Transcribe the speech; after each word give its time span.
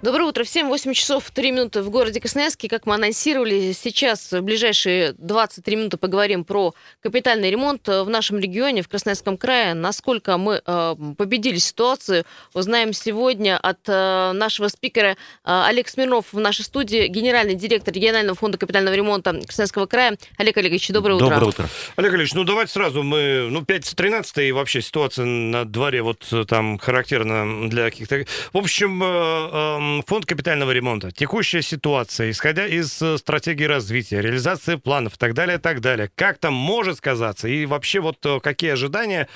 Доброе 0.00 0.26
утро 0.26 0.44
всем. 0.44 0.68
8 0.68 0.92
часов 0.92 1.28
3 1.32 1.50
минуты 1.50 1.82
в 1.82 1.90
городе 1.90 2.20
Красноярске. 2.20 2.68
Как 2.68 2.86
мы 2.86 2.94
анонсировали, 2.94 3.72
сейчас 3.72 4.30
в 4.30 4.42
ближайшие 4.42 5.12
23 5.18 5.74
минуты 5.74 5.96
поговорим 5.96 6.44
про 6.44 6.72
капитальный 7.02 7.50
ремонт 7.50 7.88
в 7.88 8.06
нашем 8.08 8.38
регионе, 8.38 8.82
в 8.82 8.88
Красноярском 8.88 9.36
крае. 9.36 9.74
Насколько 9.74 10.38
мы 10.38 10.62
э, 10.64 10.94
победили 11.16 11.56
ситуацию, 11.56 12.24
узнаем 12.54 12.92
сегодня 12.92 13.58
от 13.58 13.80
э, 13.88 14.30
нашего 14.34 14.68
спикера 14.68 15.10
э, 15.10 15.16
Олег 15.44 15.88
Смирнов 15.88 16.26
в 16.30 16.38
нашей 16.38 16.64
студии, 16.64 17.08
генеральный 17.08 17.56
директор 17.56 17.92
регионального 17.92 18.36
фонда 18.36 18.56
капитального 18.56 18.94
ремонта 18.94 19.32
Красноярского 19.32 19.86
края. 19.86 20.16
Олег 20.36 20.56
Олегович, 20.58 20.90
доброе 20.90 21.14
утро. 21.14 21.28
Доброе 21.28 21.48
утро. 21.48 21.68
Олег 21.96 22.12
Олегович, 22.12 22.34
ну 22.34 22.44
давайте 22.44 22.70
сразу 22.70 23.02
мы, 23.02 23.48
ну 23.50 23.62
5.13 23.62 24.46
и 24.46 24.52
вообще 24.52 24.80
ситуация 24.80 25.24
на 25.24 25.64
дворе 25.64 26.02
вот 26.02 26.24
там 26.46 26.78
характерна 26.78 27.68
для 27.68 27.90
каких-то... 27.90 28.24
В 28.52 28.58
общем, 28.58 29.02
э, 29.02 29.06
э, 29.06 29.87
Фонд 30.06 30.26
капитального 30.26 30.70
ремонта, 30.70 31.10
текущая 31.10 31.62
ситуация, 31.62 32.30
исходя 32.30 32.66
из 32.66 33.00
э, 33.02 33.18
стратегии 33.18 33.64
развития, 33.64 34.20
реализации 34.20 34.76
планов 34.76 35.14
и 35.14 35.18
так 35.18 35.34
далее, 35.34 35.58
так 35.58 35.80
далее, 35.80 36.10
как 36.14 36.38
там 36.38 36.54
может 36.54 36.98
сказаться? 36.98 37.48
И 37.48 37.66
вообще 37.66 38.00
вот 38.00 38.18
э, 38.24 38.40
какие 38.40 38.72
ожидания 38.72 39.28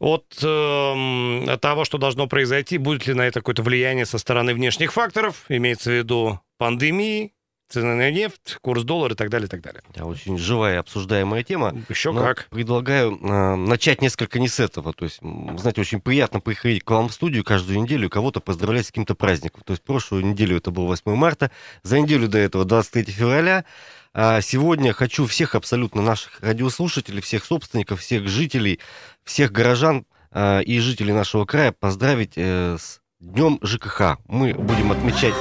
от 0.00 0.26
э, 0.42 1.56
того, 1.60 1.84
что 1.84 1.98
должно 1.98 2.26
произойти? 2.26 2.78
Будет 2.78 3.06
ли 3.06 3.14
на 3.14 3.22
это 3.22 3.40
какое-то 3.40 3.62
влияние 3.62 4.06
со 4.06 4.18
стороны 4.18 4.54
внешних 4.54 4.92
факторов? 4.92 5.44
Имеется 5.48 5.90
в 5.90 5.94
виду 5.94 6.40
пандемии, 6.58 7.32
цены 7.74 7.94
на 7.94 8.10
нефть, 8.10 8.58
курс 8.60 8.84
доллара 8.84 9.14
и 9.14 9.16
так 9.16 9.30
далее, 9.30 9.46
и 9.46 9.50
так 9.50 9.60
далее. 9.60 9.82
Да, 9.94 10.04
очень 10.04 10.38
живая 10.38 10.80
обсуждаемая 10.80 11.42
тема. 11.42 11.74
Еще 11.88 12.12
Но 12.12 12.20
как. 12.20 12.46
Предлагаю 12.50 13.18
э, 13.20 13.56
начать 13.56 14.00
несколько 14.00 14.38
не 14.38 14.48
с 14.48 14.60
этого. 14.60 14.92
То 14.92 15.04
есть, 15.04 15.18
знаете, 15.20 15.80
очень 15.80 16.00
приятно 16.00 16.40
приходить 16.40 16.84
к 16.84 16.90
вам 16.90 17.08
в 17.08 17.12
студию 17.12 17.44
каждую 17.44 17.80
неделю 17.80 18.06
и 18.06 18.10
кого-то 18.10 18.40
поздравлять 18.40 18.86
с 18.86 18.88
каким-то 18.88 19.14
праздником. 19.14 19.62
То 19.64 19.72
есть, 19.72 19.82
прошлую 19.82 20.24
неделю 20.24 20.56
это 20.56 20.70
был 20.70 20.86
8 20.86 21.14
марта, 21.14 21.50
за 21.82 21.98
неделю 21.98 22.28
до 22.28 22.38
этого 22.38 22.64
23 22.64 23.12
февраля. 23.12 23.64
А 24.12 24.40
сегодня 24.40 24.92
хочу 24.92 25.26
всех 25.26 25.56
абсолютно 25.56 26.00
наших 26.00 26.40
радиослушателей, 26.40 27.20
всех 27.20 27.44
собственников, 27.44 28.00
всех 28.00 28.28
жителей, 28.28 28.78
всех 29.24 29.50
горожан 29.50 30.06
э, 30.30 30.62
и 30.62 30.78
жителей 30.78 31.12
нашего 31.12 31.44
края 31.44 31.72
поздравить 31.72 32.34
э, 32.36 32.76
с 32.78 33.00
Днем 33.20 33.58
ЖКХ. 33.62 34.18
Мы 34.28 34.52
будем 34.52 34.92
отмечать 34.92 35.34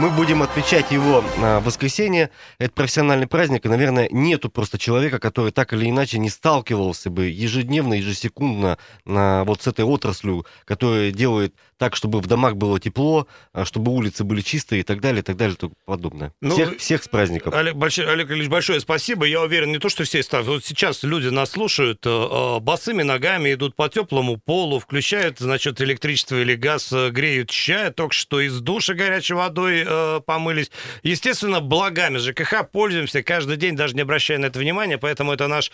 мы 0.00 0.08
будем 0.08 0.42
отмечать 0.42 0.90
его 0.90 1.20
в 1.20 1.60
воскресенье. 1.60 2.30
Это 2.58 2.72
профессиональный 2.72 3.26
праздник, 3.26 3.66
и, 3.66 3.68
наверное, 3.68 4.08
нету 4.10 4.48
просто 4.48 4.78
человека, 4.78 5.18
который 5.18 5.52
так 5.52 5.74
или 5.74 5.90
иначе 5.90 6.18
не 6.18 6.30
сталкивался 6.30 7.10
бы 7.10 7.26
ежедневно, 7.26 7.94
ежесекундно 7.94 8.78
вот 9.04 9.62
с 9.62 9.66
этой 9.66 9.84
отраслью, 9.84 10.46
которая 10.64 11.10
делает 11.10 11.54
так, 11.80 11.96
чтобы 11.96 12.20
в 12.20 12.26
домах 12.26 12.56
было 12.56 12.78
тепло, 12.78 13.26
а, 13.54 13.64
чтобы 13.64 13.90
улицы 13.92 14.22
были 14.22 14.42
чистые 14.42 14.80
и 14.80 14.82
так 14.82 15.00
далее, 15.00 15.20
и 15.20 15.24
так 15.24 15.38
далее, 15.38 15.54
и 15.54 15.58
тому 15.58 15.72
подобное. 15.86 16.34
Ну, 16.42 16.50
всех, 16.50 16.78
всех 16.78 17.02
с 17.02 17.08
праздником. 17.08 17.54
Олег, 17.54 17.74
большой, 17.74 18.06
Олег 18.12 18.30
Ильич, 18.30 18.48
большое 18.48 18.80
спасибо. 18.80 19.24
Я 19.24 19.40
уверен, 19.40 19.72
не 19.72 19.78
то, 19.78 19.88
что 19.88 20.04
все 20.04 20.22
ставят. 20.22 20.46
Вот 20.46 20.62
сейчас 20.62 21.02
люди 21.04 21.28
нас 21.28 21.52
слушают, 21.52 22.04
э, 22.04 22.10
э, 22.10 22.60
босыми 22.60 23.02
ногами 23.02 23.54
идут 23.54 23.76
по 23.76 23.88
теплому 23.88 24.36
полу, 24.36 24.78
включают, 24.78 25.38
значит, 25.38 25.80
электричество 25.80 26.36
или 26.36 26.54
газ, 26.54 26.92
э, 26.92 27.08
греют 27.08 27.48
чай, 27.48 27.90
только 27.90 28.12
что 28.12 28.42
из 28.42 28.60
душа 28.60 28.92
горячей 28.92 29.32
водой 29.32 29.82
э, 29.90 30.20
помылись. 30.24 30.70
Естественно, 31.02 31.60
благами 31.60 32.18
ЖКХ 32.18 32.68
пользуемся 32.70 33.22
каждый 33.22 33.56
день, 33.56 33.76
даже 33.76 33.94
не 33.94 34.02
обращая 34.02 34.38
на 34.38 34.46
это 34.46 34.58
внимания, 34.58 34.98
поэтому 34.98 35.32
это 35.32 35.48
наш 35.48 35.70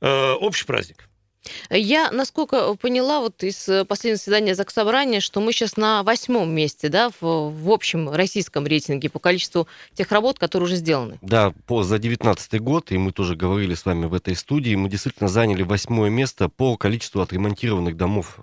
э, 0.00 0.32
общий 0.32 0.64
праздник. 0.64 1.08
Я, 1.70 2.10
насколько 2.10 2.74
поняла, 2.74 3.20
вот 3.20 3.42
из 3.42 3.68
э, 3.68 3.84
последнего 3.84 4.16
заседания 4.16 4.54
Заксобрания, 4.54 5.20
что 5.20 5.40
мы 5.40 5.52
сейчас 5.52 5.76
на 5.76 6.02
восьмом 6.02 6.50
месте, 6.50 6.88
да, 6.88 7.10
в, 7.20 7.50
в 7.50 7.70
общем 7.70 8.10
российском 8.10 8.66
рейтинге 8.66 9.08
по 9.08 9.18
количеству 9.18 9.66
тех 9.94 10.10
работ, 10.12 10.38
которые 10.38 10.66
уже 10.66 10.76
сделаны. 10.76 11.18
Да, 11.22 11.52
по, 11.66 11.82
за 11.82 11.98
2019 11.98 12.60
год, 12.60 12.92
и 12.92 12.98
мы 12.98 13.12
тоже 13.12 13.36
говорили 13.36 13.74
с 13.74 13.86
вами 13.86 14.06
в 14.06 14.14
этой 14.14 14.36
студии, 14.36 14.74
мы 14.74 14.88
действительно 14.88 15.28
заняли 15.28 15.62
восьмое 15.62 16.10
место 16.10 16.48
по 16.48 16.76
количеству 16.76 17.22
отремонтированных 17.22 17.96
домов 17.96 18.40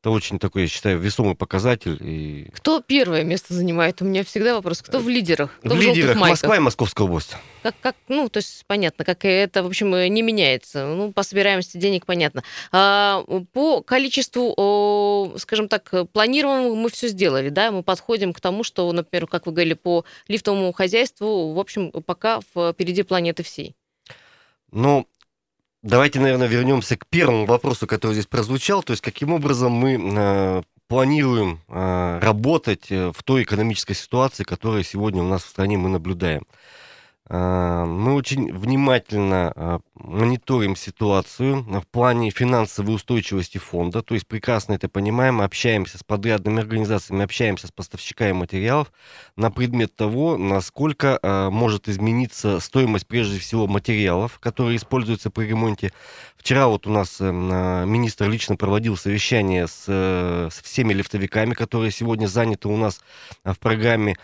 это 0.00 0.10
очень 0.10 0.38
такой, 0.38 0.62
я 0.62 0.68
считаю, 0.68 0.98
весомый 0.98 1.34
показатель. 1.34 1.98
И... 2.00 2.48
Кто 2.54 2.80
первое 2.80 3.22
место 3.22 3.52
занимает? 3.52 4.00
У 4.00 4.06
меня 4.06 4.24
всегда 4.24 4.54
вопрос. 4.54 4.80
Кто 4.80 4.98
в 4.98 5.08
лидерах? 5.10 5.50
Кто 5.60 5.74
в, 5.74 5.78
в 5.78 5.80
лидерах 5.82 6.16
Москва 6.16 6.56
и 6.56 6.58
Московская 6.58 7.04
область. 7.04 7.36
Как, 7.62 7.74
как, 7.82 7.96
ну, 8.08 8.30
то 8.30 8.38
есть 8.38 8.64
понятно, 8.66 9.04
как 9.04 9.26
это, 9.26 9.62
в 9.62 9.66
общем, 9.66 9.90
не 9.90 10.22
меняется. 10.22 10.86
Ну, 10.86 11.12
по 11.12 11.22
собираемости 11.22 11.76
денег 11.76 12.06
понятно. 12.06 12.42
А, 12.72 13.22
по 13.52 13.82
количеству, 13.82 15.34
скажем 15.36 15.68
так, 15.68 15.92
планированного 16.12 16.74
мы 16.74 16.88
все 16.88 17.08
сделали, 17.08 17.50
да, 17.50 17.70
мы 17.70 17.82
подходим 17.82 18.32
к 18.32 18.40
тому, 18.40 18.64
что, 18.64 18.90
например, 18.92 19.26
как 19.26 19.44
вы 19.44 19.52
говорили, 19.52 19.74
по 19.74 20.06
лифтовому 20.28 20.72
хозяйству, 20.72 21.52
в 21.52 21.58
общем, 21.58 21.90
пока 21.90 22.40
впереди 22.40 23.02
планеты 23.02 23.42
всей. 23.42 23.76
Ну, 24.72 25.06
Давайте, 25.82 26.20
наверное, 26.20 26.46
вернемся 26.46 26.96
к 26.96 27.06
первому 27.06 27.46
вопросу, 27.46 27.86
который 27.86 28.12
здесь 28.12 28.26
прозвучал. 28.26 28.82
То 28.82 28.92
есть, 28.92 29.02
каким 29.02 29.32
образом 29.32 29.72
мы 29.72 29.98
э, 29.98 30.62
планируем 30.88 31.60
э, 31.68 32.18
работать 32.20 32.90
э, 32.90 33.12
в 33.16 33.22
той 33.22 33.44
экономической 33.44 33.94
ситуации, 33.94 34.44
которая 34.44 34.82
сегодня 34.82 35.22
у 35.22 35.26
нас 35.26 35.42
в 35.42 35.48
стране 35.48 35.78
мы 35.78 35.88
наблюдаем. 35.88 36.42
А, 37.32 37.84
мы 37.86 38.14
очень 38.14 38.52
внимательно 38.52 39.52
а, 39.54 39.80
мониторим 39.94 40.74
ситуацию 40.74 41.62
в 41.62 41.86
плане 41.86 42.30
финансовой 42.30 42.96
устойчивости 42.96 43.58
фонда, 43.58 44.02
то 44.02 44.14
есть 44.14 44.26
прекрасно 44.26 44.72
это 44.72 44.88
понимаем, 44.88 45.40
общаемся 45.40 45.96
с 45.96 46.02
подрядными 46.02 46.58
организациями, 46.60 47.22
общаемся 47.22 47.68
с 47.68 47.70
поставщиками 47.70 48.32
материалов 48.32 48.92
на 49.36 49.52
предмет 49.52 49.94
того, 49.94 50.36
насколько 50.36 51.20
а, 51.22 51.50
может 51.50 51.88
измениться 51.88 52.58
стоимость 52.58 53.06
прежде 53.06 53.38
всего 53.38 53.68
материалов, 53.68 54.40
которые 54.40 54.76
используются 54.76 55.30
при 55.30 55.46
ремонте. 55.46 55.92
Вчера 56.36 56.66
вот 56.66 56.88
у 56.88 56.90
нас 56.90 57.18
э, 57.20 57.30
министр 57.30 58.28
лично 58.28 58.56
проводил 58.56 58.96
совещание 58.96 59.68
с, 59.68 59.84
э, 59.86 60.48
с 60.50 60.62
всеми 60.62 60.94
лифтовиками, 60.94 61.54
которые 61.54 61.92
сегодня 61.92 62.26
заняты 62.26 62.66
у 62.66 62.76
нас 62.76 63.00
в 63.44 63.58
программе, 63.58 64.16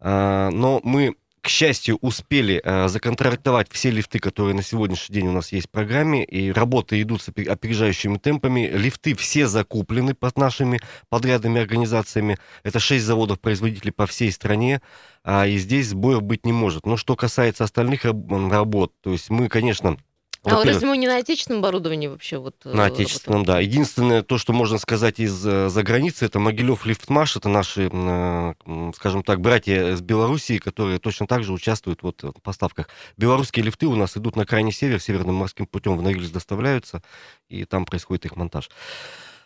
но 0.00 0.80
мы 0.82 1.14
к 1.42 1.48
счастью, 1.48 1.98
успели 2.00 2.60
э, 2.62 2.86
законтрактовать 2.86 3.66
все 3.72 3.90
лифты, 3.90 4.20
которые 4.20 4.54
на 4.54 4.62
сегодняшний 4.62 5.16
день 5.16 5.26
у 5.26 5.32
нас 5.32 5.50
есть 5.50 5.66
в 5.66 5.70
программе, 5.70 6.24
и 6.24 6.52
работы 6.52 7.02
идут 7.02 7.20
с 7.20 7.28
опережающими 7.30 8.16
темпами. 8.18 8.70
Лифты 8.72 9.16
все 9.16 9.48
закуплены 9.48 10.14
под 10.14 10.38
нашими 10.38 10.78
подрядными 11.08 11.60
организациями. 11.60 12.38
Это 12.62 12.78
шесть 12.78 13.04
заводов-производителей 13.06 13.90
по 13.90 14.06
всей 14.06 14.30
стране, 14.30 14.80
а, 15.24 15.44
и 15.44 15.58
здесь 15.58 15.88
сбоев 15.88 16.22
быть 16.22 16.46
не 16.46 16.52
может. 16.52 16.86
Но 16.86 16.96
что 16.96 17.16
касается 17.16 17.64
остальных 17.64 18.04
работ, 18.04 18.92
то 19.00 19.10
есть 19.10 19.28
мы, 19.28 19.48
конечно, 19.48 19.98
а 20.44 20.56
вот 20.56 20.66
разве 20.66 20.88
мы 20.88 20.96
не 20.96 21.06
на 21.06 21.18
отечественном 21.18 21.60
оборудовании 21.60 22.08
вообще? 22.08 22.38
Вот, 22.38 22.56
э, 22.64 22.74
на 22.74 22.86
отечественном, 22.86 23.42
работаем? 23.42 23.58
да. 23.58 23.60
Единственное, 23.60 24.22
то, 24.22 24.38
что 24.38 24.52
можно 24.52 24.78
сказать 24.78 25.20
из-за 25.20 25.70
э, 25.72 25.82
границы, 25.82 26.26
это 26.26 26.40
Могилев 26.40 26.84
Лифтмаш, 26.84 27.36
это 27.36 27.48
наши, 27.48 27.88
э, 27.92 28.54
скажем 28.96 29.22
так, 29.22 29.40
братья 29.40 29.92
из 29.92 30.00
Белоруссии, 30.00 30.58
которые 30.58 30.98
точно 30.98 31.28
так 31.28 31.44
же 31.44 31.52
участвуют 31.52 32.02
вот 32.02 32.22
в 32.24 32.40
поставках. 32.42 32.88
Белорусские 33.16 33.64
лифты 33.64 33.86
у 33.86 33.94
нас 33.94 34.16
идут 34.16 34.34
на 34.34 34.44
крайний 34.44 34.72
север, 34.72 35.00
северным 35.00 35.36
морским 35.36 35.66
путем 35.66 35.96
в 35.96 36.02
Норильск 36.02 36.32
доставляются, 36.32 37.02
и 37.48 37.64
там 37.64 37.84
происходит 37.84 38.24
их 38.24 38.34
монтаж. 38.34 38.68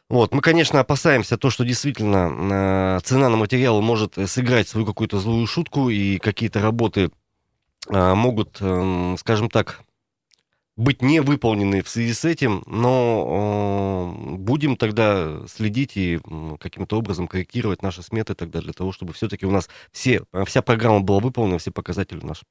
Вот, 0.08 0.32
мы, 0.32 0.40
конечно, 0.40 0.80
опасаемся 0.80 1.36
то, 1.36 1.50
что 1.50 1.64
действительно 1.64 3.00
цена 3.04 3.28
на 3.28 3.36
материалы 3.36 3.82
может 3.82 4.14
сыграть 4.30 4.68
свою 4.68 4.86
какую-то 4.86 5.18
злую 5.18 5.46
шутку, 5.46 5.90
и 5.90 6.18
какие-то 6.18 6.62
работы 6.62 7.10
могут, 7.88 8.58
эм, 8.60 9.16
скажем 9.18 9.48
так, 9.48 9.80
быть 10.76 11.02
не 11.02 11.20
выполнены 11.20 11.82
в 11.82 11.88
связи 11.88 12.12
с 12.12 12.24
этим, 12.24 12.62
но 12.66 14.12
э, 14.14 14.36
будем 14.36 14.76
тогда 14.76 15.46
следить 15.46 15.96
и 15.96 16.16
э, 16.16 16.56
каким-то 16.60 16.98
образом 16.98 17.28
корректировать 17.28 17.82
наши 17.82 18.02
сметы 18.02 18.34
тогда 18.34 18.60
для 18.60 18.72
того, 18.72 18.92
чтобы 18.92 19.12
все-таки 19.14 19.46
у 19.46 19.50
нас 19.50 19.70
все, 19.90 20.22
вся 20.46 20.62
программа 20.62 21.00
была 21.00 21.20
выполнена, 21.20 21.58
все 21.58 21.70
показатели 21.70 22.20
наши. 22.22 22.44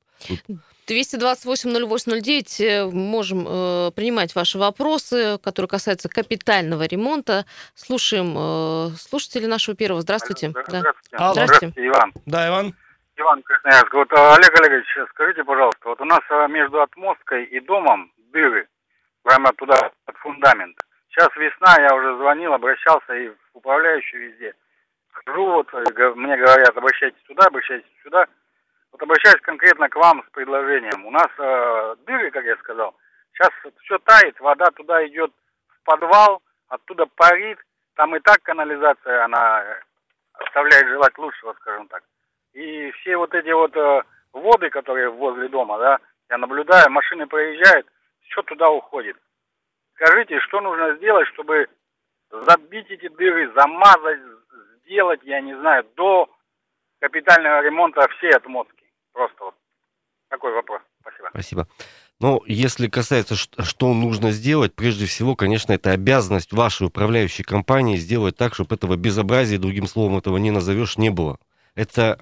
228-08-09 0.88 2.64
э, 2.64 2.86
можем 2.92 3.46
э, 3.48 3.92
принимать 3.96 4.36
ваши 4.36 4.58
вопросы, 4.58 5.40
которые 5.44 5.70
касаются 5.70 6.10
капитального 6.10 6.84
ремонта. 6.84 7.46
Слушаем 7.74 8.36
э, 8.38 8.90
слушателей 8.98 9.48
нашего 9.48 9.76
первого. 9.76 10.02
Здравствуйте. 10.02 10.50
Здравствуйте. 10.50 10.84
Да. 11.12 11.32
Здравствуйте. 11.32 11.34
Здравствуйте, 11.34 11.88
Иван. 11.88 12.14
Да, 12.26 12.48
Иван. 12.48 12.76
Иван 13.18 13.44
Красноярск. 13.44 13.94
Вот, 13.94 14.12
Олег 14.12 14.60
Олегович, 14.60 14.88
скажите, 15.12 15.44
пожалуйста, 15.44 15.88
вот 15.88 16.02
у 16.02 16.06
нас 16.06 16.20
между 16.50 16.82
отмосткой 16.82 17.46
и 17.46 17.62
домом 17.62 18.12
дыры 18.36 18.68
прямо 19.24 19.52
туда, 19.54 19.92
под 20.06 20.18
фундамент. 20.18 20.78
Сейчас 21.10 21.30
весна, 21.38 21.82
я 21.82 21.96
уже 21.96 22.18
звонил, 22.18 22.54
обращался 22.54 23.14
и 23.14 23.30
в 23.30 23.36
управляющую 23.54 24.30
везде. 24.30 24.54
Хожу, 25.12 25.46
вот, 25.46 25.74
мне 25.74 26.38
говорят, 26.38 26.78
обращайтесь 26.78 27.24
туда, 27.26 27.48
обращайтесь 27.48 27.90
сюда. 28.04 28.28
Вот 28.92 29.02
обращаюсь 29.02 29.42
конкретно 29.42 29.90
к 29.90 29.96
вам 29.96 30.24
с 30.28 30.32
предложением. 30.32 31.06
У 31.06 31.12
нас 31.12 31.28
э, 31.38 31.96
дыры, 32.06 32.32
как 32.32 32.44
я 32.44 32.56
сказал, 32.58 32.94
сейчас 33.34 33.50
все 33.84 33.98
тает, 34.00 34.40
вода 34.40 34.66
туда 34.76 35.06
идет 35.08 35.32
в 35.70 35.84
подвал, 35.84 36.42
оттуда 36.68 37.06
парит, 37.16 37.58
там 37.96 38.16
и 38.16 38.20
так 38.20 38.42
канализация, 38.44 39.24
она 39.24 39.64
оставляет 40.34 40.88
желать 40.88 41.18
лучшего, 41.18 41.54
скажем 41.62 41.88
так. 41.88 42.04
И 42.54 42.92
все 42.92 43.16
вот 43.18 43.34
эти 43.34 43.52
вот 43.52 43.76
э, 43.76 44.04
воды, 44.34 44.70
которые 44.70 45.10
возле 45.10 45.48
дома, 45.48 45.80
да, 45.80 46.00
я 46.30 46.38
наблюдаю, 46.38 46.92
машины 46.92 47.28
проезжают, 47.28 47.88
все 48.30 48.42
туда 48.44 48.70
уходит. 48.70 49.18
Скажите, 49.96 50.40
что 50.42 50.62
нужно 50.62 50.96
сделать, 50.96 51.28
чтобы 51.30 51.68
забить 52.32 52.90
эти 52.90 53.08
дыры, 53.08 53.52
замазать, 53.54 54.20
сделать, 54.84 55.22
я 55.24 55.42
не 55.42 55.58
знаю, 55.60 55.86
до 55.96 56.30
капитального 57.00 57.62
ремонта 57.64 58.08
всей 58.18 58.32
отмотки? 58.32 58.86
Просто 59.14 59.44
вот 59.46 59.56
такой 60.30 60.54
вопрос. 60.54 60.82
Спасибо. 61.02 61.30
Спасибо. 61.30 61.68
Но 62.20 62.42
если 62.46 62.88
касается, 62.88 63.36
что 63.36 63.94
нужно 63.94 64.32
сделать, 64.32 64.74
прежде 64.74 65.06
всего, 65.06 65.36
конечно, 65.36 65.74
это 65.74 65.92
обязанность 65.92 66.54
вашей 66.54 66.88
управляющей 66.88 67.44
компании 67.44 67.98
сделать 67.98 68.38
так, 68.38 68.54
чтобы 68.54 68.76
этого 68.76 68.96
безобразия, 68.96 69.58
другим 69.58 69.86
словом 69.86 70.18
этого 70.18 70.38
не 70.38 70.52
назовешь, 70.52 70.98
не 70.98 71.10
было. 71.10 71.40
Это 71.76 72.18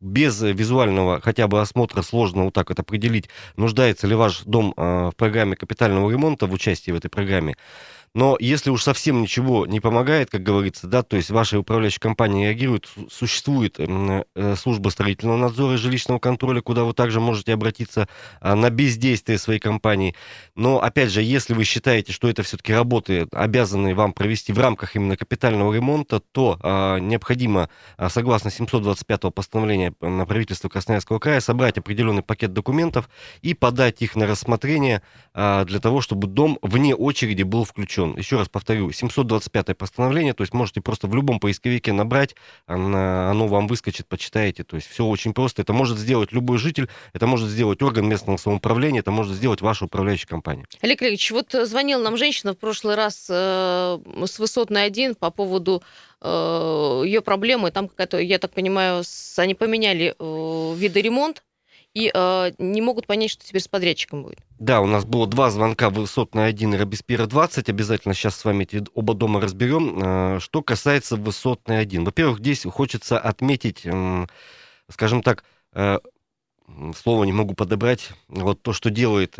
без 0.00 0.42
визуального 0.42 1.20
хотя 1.20 1.46
бы 1.46 1.60
осмотра 1.60 2.02
сложно 2.02 2.44
вот 2.44 2.54
так 2.54 2.70
вот 2.70 2.78
определить, 2.80 3.28
нуждается 3.56 4.06
ли 4.08 4.16
ваш 4.16 4.42
дом 4.42 4.74
а, 4.76 5.10
в 5.10 5.16
программе 5.16 5.54
капитального 5.54 6.10
ремонта, 6.10 6.46
в 6.46 6.52
участии 6.52 6.90
в 6.90 6.96
этой 6.96 7.08
программе. 7.08 7.56
Но 8.14 8.36
если 8.38 8.68
уж 8.68 8.82
совсем 8.82 9.22
ничего 9.22 9.64
не 9.66 9.80
помогает, 9.80 10.28
как 10.28 10.42
говорится, 10.42 10.86
да, 10.86 11.02
то 11.02 11.16
есть 11.16 11.30
ваша 11.30 11.58
управляющая 11.58 12.00
компания 12.00 12.48
реагирует, 12.48 12.86
существует 13.10 13.76
э, 13.78 14.54
служба 14.56 14.90
строительного 14.90 15.38
надзора 15.38 15.74
и 15.74 15.78
жилищного 15.78 16.18
контроля, 16.18 16.60
куда 16.60 16.84
вы 16.84 16.92
также 16.92 17.20
можете 17.20 17.54
обратиться 17.54 18.08
а, 18.40 18.54
на 18.54 18.68
бездействие 18.68 19.38
своей 19.38 19.60
компании. 19.60 20.14
Но, 20.54 20.82
опять 20.82 21.10
же, 21.10 21.22
если 21.22 21.54
вы 21.54 21.64
считаете, 21.64 22.12
что 22.12 22.28
это 22.28 22.42
все-таки 22.42 22.74
работы, 22.74 23.28
обязаны 23.32 23.94
вам 23.94 24.12
провести 24.12 24.52
в 24.52 24.58
рамках 24.58 24.94
именно 24.94 25.16
капитального 25.16 25.72
ремонта, 25.72 26.20
то 26.20 26.58
а, 26.62 26.98
необходимо, 26.98 27.70
а, 27.96 28.10
согласно 28.10 28.50
725 28.50 29.32
постановления 29.34 29.92
правительство 29.92 30.68
Красноярского 30.68 31.18
края, 31.18 31.40
собрать 31.40 31.78
определенный 31.78 32.22
пакет 32.22 32.52
документов 32.52 33.08
и 33.40 33.54
подать 33.54 34.02
их 34.02 34.16
на 34.16 34.26
рассмотрение 34.26 35.02
для 35.34 35.80
того, 35.80 36.00
чтобы 36.00 36.26
дом 36.26 36.58
вне 36.62 36.94
очереди 36.94 37.42
был 37.42 37.64
включен 37.64 38.01
запрещен. 38.02 38.18
Еще 38.18 38.36
раз 38.36 38.48
повторю, 38.48 38.90
725 38.92 39.76
постановление, 39.76 40.34
то 40.34 40.42
есть 40.42 40.54
можете 40.54 40.80
просто 40.80 41.06
в 41.06 41.14
любом 41.14 41.40
поисковике 41.40 41.92
набрать, 41.92 42.34
оно, 42.66 43.46
вам 43.46 43.66
выскочит, 43.66 44.06
почитаете. 44.06 44.64
То 44.64 44.76
есть 44.76 44.88
все 44.88 45.04
очень 45.04 45.32
просто. 45.34 45.62
Это 45.62 45.72
может 45.72 45.98
сделать 45.98 46.32
любой 46.32 46.58
житель, 46.58 46.88
это 47.12 47.26
может 47.26 47.48
сделать 47.48 47.82
орган 47.82 48.08
местного 48.08 48.36
самоуправления, 48.36 49.00
это 49.00 49.10
может 49.10 49.34
сделать 49.34 49.60
ваша 49.60 49.84
управляющая 49.84 50.28
компания. 50.28 50.64
Олег 50.80 51.02
Олегович, 51.02 51.30
вот 51.32 51.52
звонила 51.52 52.02
нам 52.02 52.16
женщина 52.16 52.52
в 52.52 52.58
прошлый 52.58 52.94
раз 52.94 53.26
э, 53.28 53.98
с 54.26 54.38
высотной 54.38 54.84
1 54.84 55.14
по 55.14 55.30
поводу 55.30 55.82
э, 56.20 57.02
ее 57.04 57.20
проблемы. 57.20 57.70
Там 57.70 57.88
какая-то, 57.88 58.18
я 58.18 58.38
так 58.38 58.52
понимаю, 58.52 59.02
они 59.36 59.54
поменяли 59.54 60.14
э, 60.18 60.74
виды 60.76 61.00
ремонт 61.02 61.42
и 61.94 62.10
э, 62.12 62.52
не 62.58 62.80
могут 62.80 63.06
понять, 63.06 63.30
что 63.30 63.44
теперь 63.44 63.60
с 63.60 63.68
подрядчиком 63.68 64.22
будет. 64.22 64.38
Да, 64.58 64.80
у 64.80 64.86
нас 64.86 65.04
было 65.04 65.26
два 65.26 65.50
звонка 65.50 65.90
высотная 65.90 66.46
1 66.46 66.74
и 66.74 66.76
Робеспьера 66.76 67.26
20. 67.26 67.68
Обязательно 67.68 68.14
сейчас 68.14 68.36
с 68.36 68.44
вами 68.44 68.64
эти 68.64 68.82
оба 68.94 69.14
дома 69.14 69.40
разберем. 69.40 69.98
Э, 70.02 70.40
что 70.40 70.62
касается 70.62 71.16
высотной 71.16 71.80
1. 71.80 72.04
Во-первых, 72.04 72.38
здесь 72.38 72.64
хочется 72.64 73.18
отметить, 73.18 73.86
скажем 74.88 75.22
так, 75.22 75.44
э, 75.74 75.98
слово 76.96 77.24
не 77.24 77.32
могу 77.32 77.54
подобрать, 77.54 78.10
вот 78.28 78.62
то, 78.62 78.72
что 78.72 78.90
делает 78.90 79.34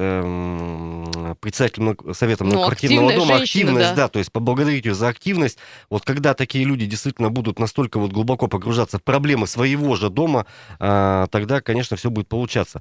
председатель 1.42 1.82
совета 2.14 2.44
ну, 2.44 2.52
квартирного 2.52 3.12
дома, 3.12 3.38
женщина, 3.38 3.62
активность, 3.64 3.90
да. 3.90 3.94
да, 3.94 4.08
то 4.08 4.20
есть 4.20 4.30
поблагодарить 4.30 4.84
ее 4.86 4.94
за 4.94 5.08
активность. 5.08 5.58
Вот 5.90 6.04
когда 6.04 6.34
такие 6.34 6.64
люди 6.64 6.86
действительно 6.86 7.30
будут 7.30 7.58
настолько 7.58 7.98
вот 7.98 8.12
глубоко 8.12 8.46
погружаться 8.46 8.98
в 8.98 9.02
проблемы 9.02 9.48
своего 9.48 9.96
же 9.96 10.08
дома, 10.08 10.46
э, 10.78 11.26
тогда, 11.30 11.60
конечно, 11.60 11.96
все 11.96 12.10
будет 12.10 12.28
получаться. 12.28 12.80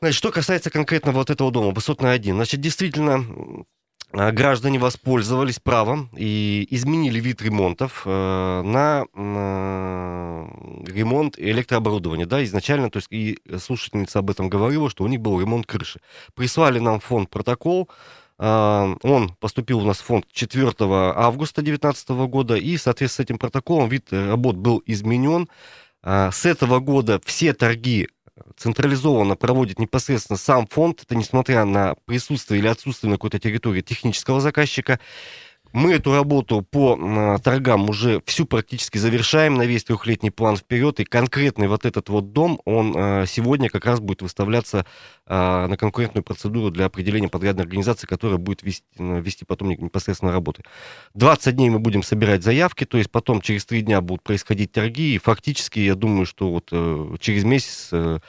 Значит, 0.00 0.18
что 0.18 0.32
касается 0.32 0.70
конкретно 0.70 1.12
вот 1.12 1.30
этого 1.30 1.52
дома, 1.52 1.70
высотный 1.70 2.12
один, 2.12 2.34
значит, 2.34 2.60
действительно, 2.60 3.14
а, 3.14 3.62
граждане 4.14 4.78
воспользовались 4.78 5.58
правом 5.58 6.08
и 6.16 6.66
изменили 6.70 7.18
вид 7.18 7.42
ремонтов 7.42 8.02
э, 8.06 8.62
на 8.64 9.04
э, 9.12 10.46
ремонт 10.86 11.38
электрооборудования. 11.38 12.26
Да, 12.26 12.42
изначально, 12.44 12.90
то 12.90 12.98
есть 12.98 13.08
и 13.10 13.38
слушательница 13.58 14.20
об 14.20 14.30
этом 14.30 14.48
говорила, 14.48 14.88
что 14.88 15.04
у 15.04 15.08
них 15.08 15.20
был 15.20 15.40
ремонт 15.40 15.66
крыши. 15.66 16.00
Прислали 16.34 16.78
нам 16.78 17.00
фонд 17.00 17.28
протокол, 17.28 17.88
э, 18.38 18.96
он 19.02 19.34
поступил 19.40 19.80
у 19.80 19.84
нас 19.84 19.98
в 19.98 20.04
фонд 20.04 20.26
4 20.30 20.68
августа 20.78 21.62
2019 21.62 22.08
года, 22.28 22.54
и, 22.54 22.76
соответственно, 22.76 23.24
с 23.24 23.28
этим 23.28 23.38
протоколом 23.38 23.88
вид 23.88 24.12
работ 24.12 24.56
был 24.56 24.82
изменен. 24.86 25.48
Э, 26.04 26.30
с 26.32 26.46
этого 26.46 26.78
года 26.78 27.20
все 27.24 27.52
торги 27.52 28.08
централизованно 28.56 29.36
проводит 29.36 29.78
непосредственно 29.78 30.36
сам 30.36 30.66
фонд, 30.66 31.02
это 31.02 31.14
несмотря 31.14 31.64
на 31.64 31.94
присутствие 32.06 32.60
или 32.60 32.68
отсутствие 32.68 33.10
на 33.10 33.16
какой-то 33.16 33.38
территории 33.38 33.80
технического 33.80 34.40
заказчика. 34.40 34.98
Мы 35.74 35.94
эту 35.94 36.12
работу 36.14 36.62
по 36.62 36.96
торгам 37.42 37.90
уже 37.90 38.22
всю 38.26 38.46
практически 38.46 38.96
завершаем 38.96 39.54
на 39.54 39.66
весь 39.66 39.82
трехлетний 39.82 40.30
план 40.30 40.56
вперед. 40.56 41.00
И 41.00 41.04
конкретный 41.04 41.66
вот 41.66 41.84
этот 41.84 42.08
вот 42.10 42.32
дом, 42.32 42.60
он 42.64 42.94
э, 42.96 43.26
сегодня 43.26 43.68
как 43.68 43.84
раз 43.84 43.98
будет 43.98 44.22
выставляться 44.22 44.86
э, 45.26 45.66
на 45.66 45.76
конкурентную 45.76 46.22
процедуру 46.22 46.70
для 46.70 46.84
определения 46.84 47.28
подрядной 47.28 47.64
организации, 47.64 48.06
которая 48.06 48.38
будет 48.38 48.62
вести, 48.62 48.84
вести 48.96 49.44
потом 49.44 49.70
непосредственно 49.70 50.30
работы. 50.30 50.62
20 51.14 51.56
дней 51.56 51.70
мы 51.70 51.80
будем 51.80 52.04
собирать 52.04 52.44
заявки, 52.44 52.84
то 52.84 52.96
есть 52.96 53.10
потом 53.10 53.40
через 53.40 53.66
3 53.66 53.82
дня 53.82 54.00
будут 54.00 54.22
происходить 54.22 54.70
торги. 54.70 55.16
И 55.16 55.18
фактически, 55.18 55.80
я 55.80 55.96
думаю, 55.96 56.24
что 56.24 56.52
вот 56.52 56.68
э, 56.70 57.16
через 57.18 57.42
месяц 57.42 57.88
а, 57.90 58.20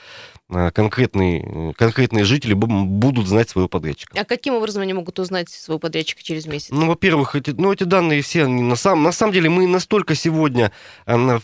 конкретные, 0.48 1.74
конкретные 1.74 2.24
жители 2.24 2.54
будут 2.54 3.26
знать 3.26 3.48
своего 3.48 3.68
подрядчика. 3.68 4.18
А 4.18 4.24
каким 4.24 4.54
образом 4.54 4.82
они 4.82 4.92
могут 4.92 5.18
узнать 5.18 5.48
своего 5.48 5.80
подрядчика 5.80 6.22
через 6.22 6.46
месяц? 6.46 6.68
Ну, 6.70 6.86
во-первых, 6.86 7.34
эти, 7.34 7.50
ну, 7.50 7.72
эти 7.72 7.82
данные 7.84 8.22
все, 8.22 8.44
они, 8.44 8.62
на, 8.62 8.76
самом, 8.76 9.02
на 9.02 9.12
самом 9.12 9.32
деле, 9.32 9.50
мы 9.50 9.66
настолько 9.66 10.14
сегодня, 10.14 10.70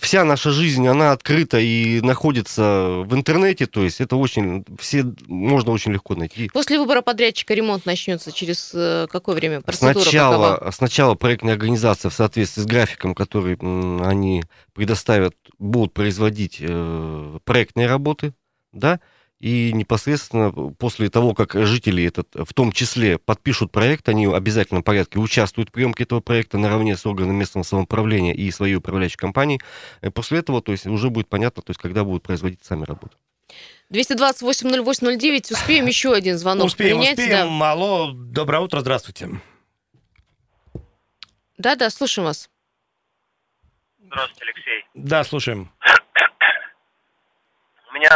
вся 0.00 0.24
наша 0.24 0.50
жизнь, 0.50 0.86
она 0.86 1.12
открыта 1.12 1.58
и 1.58 2.00
находится 2.00 3.02
в 3.04 3.14
интернете, 3.14 3.66
то 3.66 3.82
есть 3.82 4.00
это 4.00 4.16
очень, 4.16 4.64
все 4.78 5.04
можно 5.26 5.72
очень 5.72 5.92
легко 5.92 6.14
найти. 6.14 6.48
После 6.52 6.78
выбора 6.78 7.02
подрядчика 7.02 7.54
ремонт 7.54 7.86
начнется 7.86 8.30
через 8.30 8.70
э, 8.72 9.06
какое 9.10 9.34
время? 9.34 9.62
Процедура 9.62 9.94
сначала, 9.94 10.52
какова? 10.54 10.70
сначала 10.70 11.14
проектная 11.14 11.54
организация 11.54 12.10
в 12.10 12.14
соответствии 12.14 12.62
с 12.62 12.66
графиком, 12.66 13.14
который 13.14 13.56
они 13.56 14.44
предоставят, 14.74 15.34
будут 15.58 15.92
производить 15.92 16.58
э, 16.60 17.38
проектные 17.44 17.88
работы, 17.88 18.32
да, 18.72 19.00
и 19.42 19.72
непосредственно 19.72 20.52
после 20.78 21.10
того, 21.10 21.34
как 21.34 21.54
жители 21.54 22.04
этот, 22.04 22.28
в 22.32 22.54
том 22.54 22.70
числе 22.70 23.18
подпишут 23.18 23.72
проект, 23.72 24.08
они 24.08 24.28
в 24.28 24.34
обязательном 24.34 24.84
порядке 24.84 25.18
участвуют 25.18 25.70
в 25.70 25.72
приемке 25.72 26.04
этого 26.04 26.20
проекта 26.20 26.58
наравне 26.58 26.96
с 26.96 27.04
органами 27.04 27.38
местного 27.38 27.64
самоуправления 27.64 28.34
и 28.34 28.48
своей 28.52 28.76
управляющей 28.76 29.16
компанией. 29.16 29.60
И 30.00 30.10
после 30.10 30.38
этого 30.38 30.62
то 30.62 30.70
есть, 30.70 30.86
уже 30.86 31.10
будет 31.10 31.28
понятно, 31.28 31.60
то 31.60 31.70
есть, 31.70 31.80
когда 31.80 32.04
будут 32.04 32.22
производить 32.22 32.64
сами 32.64 32.84
работы. 32.84 33.16
228-08-09, 33.90 35.52
успеем 35.52 35.86
еще 35.86 36.14
один 36.14 36.38
звонок 36.38 36.66
успеем, 36.66 36.98
принять? 36.98 37.18
Успеем, 37.18 37.58
да. 37.58 37.72
Алло, 37.72 38.12
доброе 38.12 38.60
утро, 38.62 38.80
здравствуйте. 38.80 39.28
Да-да, 41.58 41.90
слушаем 41.90 42.26
вас. 42.26 42.48
Здравствуйте, 44.06 44.44
Алексей. 44.44 44.84
Да, 44.94 45.24
слушаем. 45.24 45.72
У 47.90 47.94
меня 47.94 48.10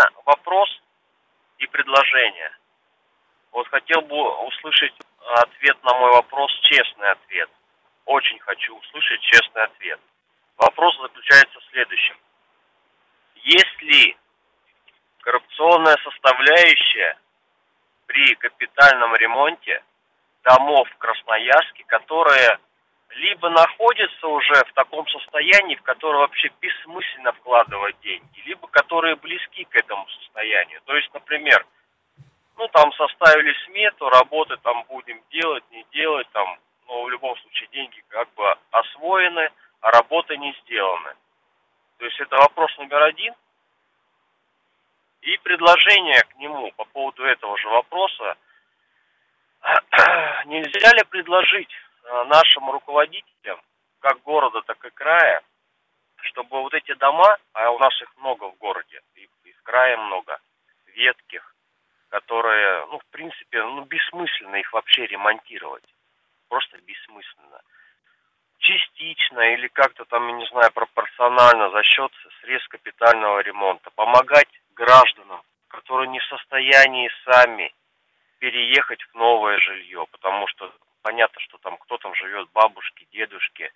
предложение. 1.77 2.51
Вот 3.53 3.69
хотел 3.69 4.01
бы 4.03 4.47
услышать 4.47 4.95
ответ 5.43 5.77
на 5.85 5.95
мой 5.95 6.11
вопрос, 6.13 6.51
честный 6.63 7.11
ответ. 7.11 7.51
Очень 8.07 8.39
хочу 8.41 8.75
услышать 8.77 9.21
честный 9.21 9.63
ответ. 9.63 10.01
Вопрос 10.57 10.97
заключается 11.01 11.61
в 11.61 11.65
следующем. 11.71 12.17
Есть 13.43 13.83
ли 13.83 14.17
коррупционная 15.21 15.97
составляющая 16.03 17.19
при 18.07 18.35
капитальном 18.37 19.15
ремонте 19.17 19.83
домов 20.45 20.89
в 20.89 20.97
Красноярске, 20.97 21.85
которые 21.89 22.59
либо 23.11 23.49
находятся 23.51 24.27
уже 24.29 24.55
в 24.65 24.73
таком 24.75 25.07
состоянии, 25.09 25.77
в 25.77 25.83
которое 25.83 26.19
вообще 26.19 26.51
бессмысленно 26.61 27.33
вкладывать 27.33 27.99
деньги, 28.01 28.43
либо 28.47 28.67
которые 28.69 29.17
близки 29.17 29.65
к 29.65 29.77
этому 29.77 30.07
состоянию. 30.09 30.81
То 30.85 30.97
есть, 30.97 31.13
например, 31.15 31.67
ну 32.57 32.69
там 32.69 32.93
составили 32.93 33.55
смету, 33.67 34.09
работы 34.09 34.57
там 34.59 34.85
будем 34.89 35.21
делать, 35.31 35.65
не 35.71 35.85
делать, 35.93 36.29
там, 36.33 36.59
но 36.89 37.03
в 37.05 37.11
любом 37.11 37.37
случае 37.39 37.69
деньги 37.73 38.03
как 38.09 38.33
бы 38.35 38.57
освоены, 38.71 39.51
а 39.81 39.91
работы 39.91 40.37
не 40.37 40.55
сделаны. 40.63 41.15
То 41.99 42.05
есть 42.05 42.21
это 42.21 42.37
вопрос 42.37 42.77
номер 42.79 43.03
один. 43.03 43.35
И 45.23 45.37
предложение 45.39 46.21
к 46.23 46.37
нему 46.37 46.71
по 46.77 46.85
поводу 46.85 47.25
этого 47.25 47.57
же 47.59 47.69
вопроса. 47.69 48.37
Нельзя 50.45 50.93
ли 50.93 51.05
предложить 51.05 51.71
нашим 52.27 52.71
руководителям, 52.71 53.61
как 54.01 54.23
города, 54.23 54.63
так 54.63 54.85
и 54.85 54.91
края, 54.91 55.43
чтобы 56.23 56.63
вот 56.63 56.75
эти 56.75 56.95
дома, 56.95 57.37
а 57.53 57.71
у 57.71 57.79
нас 57.79 58.01
их 58.01 58.17
много 58.17 58.45
в 58.51 58.57
городе, 58.59 59.01
и 59.15 59.53
в 59.53 59.63
крае 59.63 59.97
много, 59.97 60.39
ветких, 60.87 61.55
которые, 62.09 62.87
ну, 62.87 62.99
в 62.99 63.07
принципе, 63.07 63.63
ну, 63.63 63.83
бессмысленно 63.85 64.57
их 64.57 64.73
вообще 64.73 65.07
ремонтировать. 65.07 65.85
Просто 66.49 66.79
бессмысленно. 66.79 67.61
Частично 68.59 69.41
или 69.53 69.69
как-то 69.69 70.05
там, 70.07 70.27
я 70.29 70.35
не 70.35 70.47
знаю, 70.47 70.73
пропорционально 70.73 71.71
за 71.71 71.83
счет 71.83 72.13
средств 72.41 72.69
капитального 72.69 73.41
ремонта. 73.41 73.91
Помогать 73.91 74.49
гражданам, 74.75 75.43
которые 75.69 76.09
не 76.09 76.21
в 76.21 76.25
состоянии 76.25 77.11
сами 77.25 77.75
переехать 78.39 79.03
в 79.03 79.15
новое 79.15 79.59
жилье, 79.59 80.07
потому 80.11 80.47
что 80.49 80.73
понятно, 81.03 81.41
что 81.41 81.56
там 82.07 82.15
живет, 82.15 82.49
бабушки, 82.53 83.09
дедушки, 83.11 83.69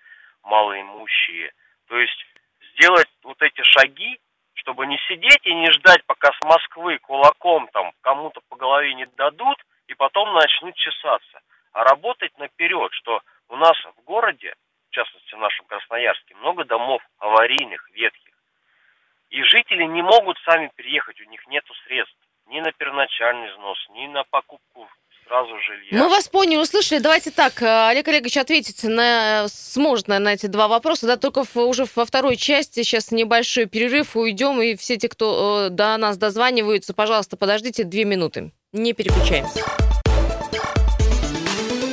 малоимущие. 0.45 1.53
То 1.89 1.99
есть 1.99 2.25
сделать 2.73 3.09
вот 3.25 3.43
эти 3.43 3.61
шаги, 3.63 4.21
чтобы 4.55 4.87
не 4.87 4.99
сидеть 5.09 5.45
и 5.45 5.53
не 5.53 5.69
ждать, 5.73 6.05
пока 6.07 6.31
с 6.33 6.45
Москвы 6.45 6.99
кулаком 6.99 7.67
там 7.73 7.93
кому-то 8.03 8.41
по 8.49 8.55
голове 8.55 8.95
не 8.95 9.07
дадут, 9.17 9.59
и 9.89 9.95
потом 9.95 10.33
начнут 10.33 10.77
чесаться, 10.77 11.41
а 11.73 11.83
работать 11.83 12.37
наперед, 12.39 12.93
что 12.93 13.21
у 13.49 13.57
нас 13.57 13.77
в 13.97 14.05
городе, 14.05 14.55
в 14.91 14.95
частности 14.95 15.35
в 15.35 15.39
нашем 15.39 15.67
Красноярске, 15.67 16.37
много 16.37 16.65
домов 16.65 17.03
аварийных, 17.19 17.91
ветхих, 17.91 18.35
и 19.31 19.43
жители 19.43 19.85
не 19.85 20.03
могут 20.03 20.39
сами 20.45 20.71
переехать, 20.77 21.21
у 21.21 21.25
них 21.25 21.45
нет 21.49 21.65
средств. 21.85 22.17
Ни 22.47 22.61
на 22.61 22.71
первоначальный 22.73 23.51
взнос, 23.53 23.79
ни 23.91 24.07
на 24.07 24.23
покупку 24.25 24.89
сразу 25.31 25.51
жилья. 25.61 26.03
Мы 26.03 26.09
вас 26.09 26.29
поняли, 26.29 26.57
услышали. 26.61 26.99
Давайте 26.99 27.31
так, 27.31 27.63
э, 27.63 27.89
Олег 27.89 28.09
Олегович 28.09 28.37
ответите 28.37 28.89
на, 28.89 29.47
сможет 29.49 30.09
на, 30.09 30.19
на 30.19 30.35
эти 30.35 30.47
два 30.47 30.67
вопроса, 30.69 31.07
да, 31.07 31.17
только 31.17 31.45
в, 31.45 31.57
уже 31.57 31.87
во 31.95 32.05
второй 32.05 32.37
части, 32.37 32.83
сейчас 32.83 33.13
небольшой 33.13 33.67
перерыв, 33.67 34.17
уйдем, 34.17 34.61
и 34.61 34.75
все 34.75 34.97
те, 34.97 35.09
кто 35.09 35.69
э, 35.69 35.71
до 35.71 35.97
нас 35.97 36.17
дозваниваются, 36.17 36.93
пожалуйста, 36.95 37.37
подождите 37.37 37.85
две 37.85 38.05
минуты, 38.05 38.51
не 38.73 38.93
переключаемся. 38.93 39.65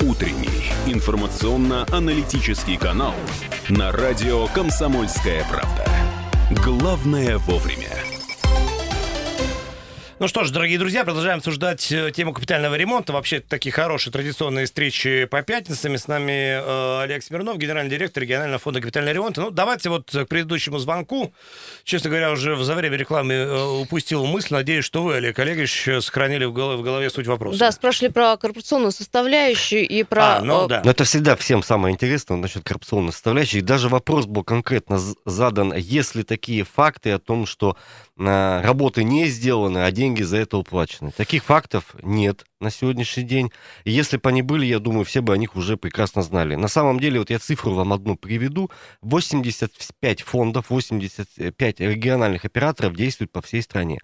Утренний 0.02 0.48
информационно-аналитический 0.88 2.78
канал 2.78 3.14
на 3.70 3.92
радио 3.92 4.48
«Комсомольская 4.48 5.46
правда». 5.50 5.86
Главное 6.64 7.38
вовремя. 7.40 7.97
Ну 10.20 10.28
что 10.28 10.44
ж, 10.44 10.50
дорогие 10.50 10.80
друзья, 10.80 11.04
продолжаем 11.04 11.38
обсуждать 11.38 11.92
э, 11.92 12.12
тему 12.12 12.34
капитального 12.34 12.74
ремонта. 12.74 13.14
Вообще, 13.14 13.40
такие 13.40 13.72
хорошие 13.72 14.12
традиционные 14.12 14.66
встречи 14.66 15.26
по 15.26 15.44
пятницам. 15.44 15.96
с 15.96 16.08
нами 16.08 16.32
э, 16.60 17.02
Олег 17.04 17.22
Смирнов, 17.22 17.60
генеральный 17.60 17.92
директор 17.92 18.24
регионального 18.24 18.58
фонда 18.58 18.82
капитального 18.82 19.14
ремонта. 19.14 19.42
Ну, 19.42 19.52
давайте 19.52 19.92
вот 19.92 20.10
к 20.10 20.26
предыдущему 20.26 20.80
звонку. 20.80 21.36
Честно 21.84 22.10
говоря, 22.10 22.32
уже 22.32 22.56
за 22.64 22.74
время 22.74 22.98
рекламы 22.98 23.34
э, 23.34 23.64
упустил 23.80 24.26
мысль. 24.26 24.56
Надеюсь, 24.56 24.86
что 24.86 25.04
вы, 25.04 25.18
Олег 25.18 25.38
Олегович, 25.38 25.88
сохранили 26.02 26.46
в 26.46 26.54
голове, 26.54 26.82
в 26.82 26.84
голове 26.84 27.12
суть 27.12 27.28
вопроса. 27.28 27.60
Да, 27.60 27.72
спрашивали 27.72 28.12
про 28.12 28.38
коррупционную 28.38 28.94
составляющую 28.94 29.88
и 29.88 30.02
про... 30.02 30.38
А, 30.38 30.42
ну, 30.42 30.68
да. 30.68 30.82
Но 30.84 30.90
это 30.90 31.04
всегда 31.04 31.36
всем 31.36 31.62
самое 31.62 31.94
интересное 31.94 32.38
насчет 32.38 32.64
коррупционной 32.64 33.14
составляющей. 33.14 33.60
И 33.60 33.62
даже 33.62 33.88
вопрос 33.88 34.26
был 34.26 34.44
конкретно 34.44 35.00
задан, 35.26 35.76
если 35.76 36.24
такие 36.24 36.64
факты 36.64 37.12
о 37.12 37.20
том, 37.20 37.46
что 37.46 37.78
работы 38.18 39.04
не 39.04 39.28
сделаны, 39.28 39.80
а 39.80 39.92
деньги 39.92 40.24
за 40.24 40.38
это 40.38 40.58
уплачены. 40.58 41.12
Таких 41.12 41.44
фактов 41.44 41.96
нет 42.02 42.46
на 42.60 42.72
сегодняшний 42.72 43.24
день. 43.24 43.52
Если 43.86 44.18
бы 44.18 44.30
они 44.30 44.42
были, 44.42 44.66
я 44.66 44.80
думаю, 44.80 45.06
все 45.06 45.22
бы 45.22 45.34
о 45.34 45.38
них 45.38 45.56
уже 45.56 45.78
прекрасно 45.78 46.24
знали. 46.24 46.56
На 46.56 46.68
самом 46.68 47.00
деле, 47.00 47.20
вот 47.20 47.30
я 47.30 47.40
цифру 47.40 47.74
вам 47.74 47.94
одну 47.94 48.16
приведу. 48.16 48.72
85 49.02 50.22
фондов, 50.22 50.70
85 50.70 51.80
региональных 51.80 52.46
операторов 52.46 52.96
действуют 52.96 53.32
по 53.32 53.42
всей 53.42 53.62
стране. 53.62 54.00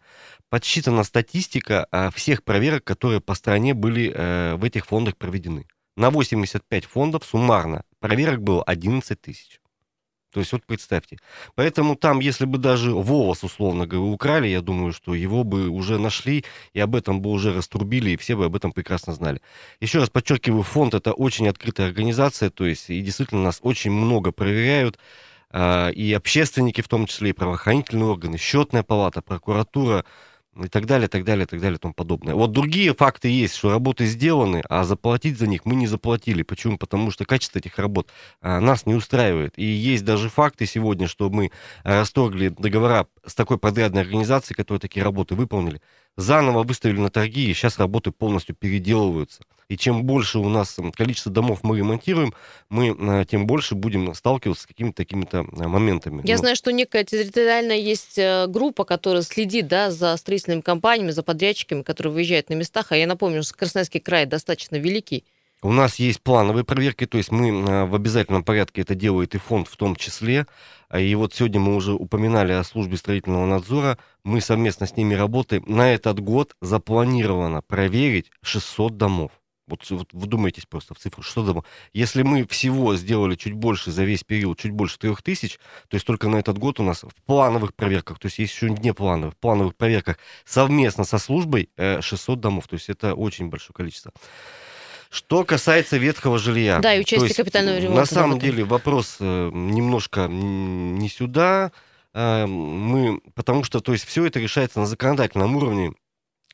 Подсчитана 0.50 1.04
статистика 1.04 1.88
а, 1.92 2.12
всех 2.12 2.44
проверок, 2.44 2.84
которые 2.84 3.22
по 3.22 3.34
стране 3.34 3.74
были 3.74 4.14
э, 4.14 4.56
в 4.56 4.64
этих 4.64 4.86
фондах 4.86 5.18
проведены. 5.18 5.66
На 5.96 6.12
85 6.12 6.86
фондов 6.86 7.26
суммарно 7.26 7.84
проверок 8.00 8.42
было 8.44 8.64
11 8.64 9.20
тысяч. 9.20 9.60
То 10.34 10.40
есть 10.40 10.52
вот 10.52 10.66
представьте. 10.66 11.20
Поэтому 11.56 11.96
там, 11.96 12.20
если 12.20 12.46
бы 12.46 12.58
даже 12.58 12.92
волос, 12.92 13.44
условно 13.44 13.86
говоря, 13.86 14.12
украли, 14.12 14.48
я 14.48 14.62
думаю, 14.62 14.92
что 14.92 15.14
его 15.14 15.44
бы 15.44 15.70
уже 15.70 16.00
нашли, 16.00 16.44
и 16.74 16.80
об 16.80 16.96
этом 16.96 17.22
бы 17.22 17.30
уже 17.30 17.54
раструбили, 17.54 18.12
и 18.12 18.18
все 18.18 18.36
бы 18.36 18.46
об 18.46 18.56
этом 18.56 18.72
прекрасно 18.72 19.14
знали. 19.14 19.42
Еще 19.80 20.00
раз 20.00 20.10
подчеркиваю, 20.10 20.64
фонд 20.64 20.96
это 20.96 21.14
очень 21.14 21.48
открытая 21.48 21.88
организация, 21.88 22.50
то 22.50 22.66
есть 22.66 22.90
и 22.90 23.00
действительно 23.02 23.44
нас 23.44 23.60
очень 23.62 23.92
много 23.92 24.32
проверяют, 24.32 24.98
а, 25.52 25.90
и 25.90 26.12
общественники 26.14 26.82
в 26.82 26.88
том 26.88 27.06
числе, 27.06 27.30
и 27.30 27.34
правоохранительные 27.34 28.06
органы, 28.06 28.40
счетная 28.40 28.82
палата, 28.82 29.22
прокуратура, 29.22 30.04
и 30.62 30.68
так 30.68 30.86
далее, 30.86 31.08
так 31.08 31.24
далее, 31.24 31.46
так 31.46 31.60
далее, 31.60 31.78
и 31.78 31.80
тому 31.80 31.94
подобное. 31.94 32.36
Вот 32.36 32.52
другие 32.52 32.94
факты 32.94 33.30
есть, 33.30 33.56
что 33.56 33.72
работы 33.72 34.06
сделаны, 34.06 34.64
а 34.70 34.84
заплатить 34.84 35.38
за 35.38 35.48
них 35.48 35.66
мы 35.66 35.76
не 35.76 35.88
заплатили. 35.88 36.44
Почему? 36.44 36.78
Потому 36.78 37.12
что 37.12 37.26
качество 37.26 37.60
этих 37.60 37.80
работ 37.80 38.10
а, 38.42 38.60
нас 38.60 38.86
не 38.86 38.94
устраивает. 38.94 39.54
И 39.58 39.66
есть 39.66 40.06
даже 40.06 40.30
факты 40.30 40.66
сегодня, 40.66 41.08
что 41.08 41.30
мы 41.30 41.52
расторгли 41.84 42.50
договора 42.50 43.08
с 43.26 43.36
такой 43.36 43.58
подрядной 43.58 44.02
организацией, 44.02 44.56
которая 44.56 44.80
такие 44.80 45.04
работы 45.04 45.36
выполнили, 45.36 45.82
заново 46.18 46.64
выставили 46.64 47.00
на 47.00 47.10
торги, 47.10 47.50
и 47.50 47.54
сейчас 47.54 47.80
работы 47.80 48.12
полностью 48.12 48.56
переделываются. 48.56 49.44
И 49.70 49.78
чем 49.78 50.04
больше 50.04 50.40
у 50.40 50.50
нас 50.50 50.78
количество 50.96 51.32
домов 51.32 51.60
мы 51.64 51.78
ремонтируем, 51.78 52.34
мы 52.70 52.90
э, 52.90 53.26
тем 53.26 53.48
больше 53.48 53.76
будем 53.76 54.14
сталкиваться 54.14 54.64
с 54.64 54.66
какими-то 54.68 54.98
такими-то 54.98 55.38
э, 55.38 55.68
моментами. 55.68 56.22
Я 56.26 56.36
ну, 56.36 56.42
знаю, 56.42 56.56
что 56.56 56.72
некая 56.72 57.04
территориальная 57.04 57.78
есть 57.78 58.18
э, 58.18 58.46
группа, 58.48 58.84
которая 58.84 59.24
следит 59.24 59.68
да, 59.68 59.90
за 59.90 60.16
строительными 60.18 60.62
компаниями, 60.62 61.12
за 61.12 61.24
подрядчиками, 61.24 61.82
которые 61.82 62.14
выезжают 62.14 62.50
на 62.50 62.56
местах. 62.56 62.92
А 62.92 62.98
я 62.98 63.08
напомню, 63.08 63.42
что 63.42 63.56
Красноярский 63.56 64.00
край 64.00 64.26
достаточно 64.26 64.76
великий. 64.76 65.24
У 65.64 65.72
нас 65.72 65.96
есть 65.96 66.22
плановые 66.22 66.66
проверки, 66.66 67.06
то 67.06 67.18
есть 67.18 67.32
мы 67.32 67.86
в 67.86 67.96
обязательном 67.96 68.44
порядке 68.44 68.82
это 68.82 68.96
делает 68.96 69.34
и 69.34 69.38
фонд 69.38 69.70
в 69.70 69.78
том 69.78 69.96
числе. 69.96 70.46
И 70.94 71.16
вот 71.16 71.34
сегодня 71.34 71.62
мы 71.62 71.76
уже 71.76 71.94
упоминали 71.94 72.52
о 72.52 72.66
службе 72.66 72.98
строительного 72.98 73.46
надзора. 73.46 73.98
Мы 74.26 74.42
совместно 74.42 74.86
с 74.86 74.98
ними 74.98 75.14
работаем. 75.14 75.64
На 75.66 75.94
этот 75.94 76.20
год 76.20 76.54
запланировано 76.60 77.62
проверить 77.62 78.30
600 78.42 78.98
домов. 78.98 79.32
Вот, 79.68 79.90
вот 79.90 80.10
вдумайтесь 80.12 80.66
просто 80.66 80.94
в 80.94 81.00
цифру, 81.00 81.24
что 81.24 81.46
там. 81.46 81.64
Если 81.94 82.24
мы 82.24 82.46
всего 82.46 82.98
сделали 82.98 83.36
чуть 83.36 83.54
больше 83.54 83.92
за 83.92 84.04
весь 84.04 84.26
период, 84.26 84.60
чуть 84.60 84.72
больше 84.72 85.00
трех 85.00 85.22
тысяч, 85.22 85.58
то 85.88 85.96
есть 85.96 86.06
только 86.06 86.28
на 86.28 86.36
этот 86.36 86.58
год 86.58 86.82
у 86.82 86.84
нас 86.84 87.04
в 87.04 87.24
плановых 87.26 87.74
проверках, 87.74 88.20
то 88.20 88.26
есть 88.26 88.40
есть 88.40 88.54
еще 88.54 88.70
не 88.70 88.94
плановых, 88.94 89.36
в 89.36 89.38
плановых 89.38 89.76
проверках 89.78 90.20
совместно 90.44 91.06
со 91.06 91.18
службой 91.18 91.70
600 91.78 92.38
э, 92.38 92.42
домов, 92.42 92.68
то 92.68 92.74
есть 92.74 92.90
это 92.90 93.16
очень 93.16 93.48
большое 93.48 93.74
количество. 93.74 94.12
Что 95.14 95.46
касается 95.46 95.98
ветхого 95.98 96.40
жилья. 96.40 96.80
Да, 96.80 96.96
и 96.96 97.02
участие 97.02 97.28
есть, 97.28 97.38
капитального 97.38 97.78
ремонта. 97.78 98.00
На 98.00 98.06
самом 98.08 98.40
деле 98.40 98.64
вопрос 98.64 99.18
э, 99.20 99.52
немножко 99.54 100.28
не 100.28 101.08
сюда. 101.08 101.72
Э, 102.16 102.48
мы, 102.48 103.22
потому 103.36 103.64
что 103.64 103.80
то 103.80 103.92
есть, 103.94 104.06
все 104.06 104.26
это 104.26 104.40
решается 104.40 104.80
на 104.80 104.88
законодательном 104.88 105.56
уровне. 105.56 105.94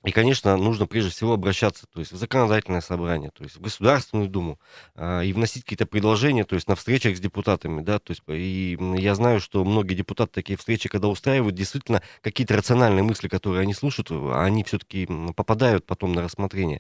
И, 0.04 0.12
конечно, 0.12 0.58
нужно 0.58 0.88
прежде 0.88 1.12
всего 1.12 1.34
обращаться 1.34 1.86
то 1.94 2.02
есть, 2.02 2.12
в 2.12 2.18
законодательное 2.18 2.82
собрание, 2.82 3.32
то 3.32 3.44
есть 3.44 3.56
в 3.56 3.62
Государственную 3.62 4.28
Думу, 4.28 4.60
э, 4.96 5.26
и 5.26 5.32
вносить 5.32 5.64
какие-то 5.64 5.86
предложения, 5.86 6.44
то 6.44 6.56
есть 6.56 6.68
на 6.68 6.76
встречах 6.76 7.16
с 7.16 7.20
депутатами, 7.22 7.80
да, 7.82 8.00
то 8.00 8.12
есть, 8.12 8.24
и 8.28 8.78
я 8.98 9.16
знаю, 9.16 9.40
что 9.40 9.64
многие 9.64 9.96
депутаты 9.96 10.34
такие 10.34 10.58
встречи, 10.58 10.90
когда 10.90 11.08
устраивают, 11.08 11.56
действительно 11.56 12.02
какие-то 12.22 12.58
рациональные 12.58 13.04
мысли, 13.04 13.30
которые 13.30 13.62
они 13.62 13.74
слушают, 13.74 14.12
они 14.12 14.66
все-таки 14.66 15.08
попадают 15.36 15.86
потом 15.86 16.12
на 16.12 16.24
рассмотрение 16.24 16.80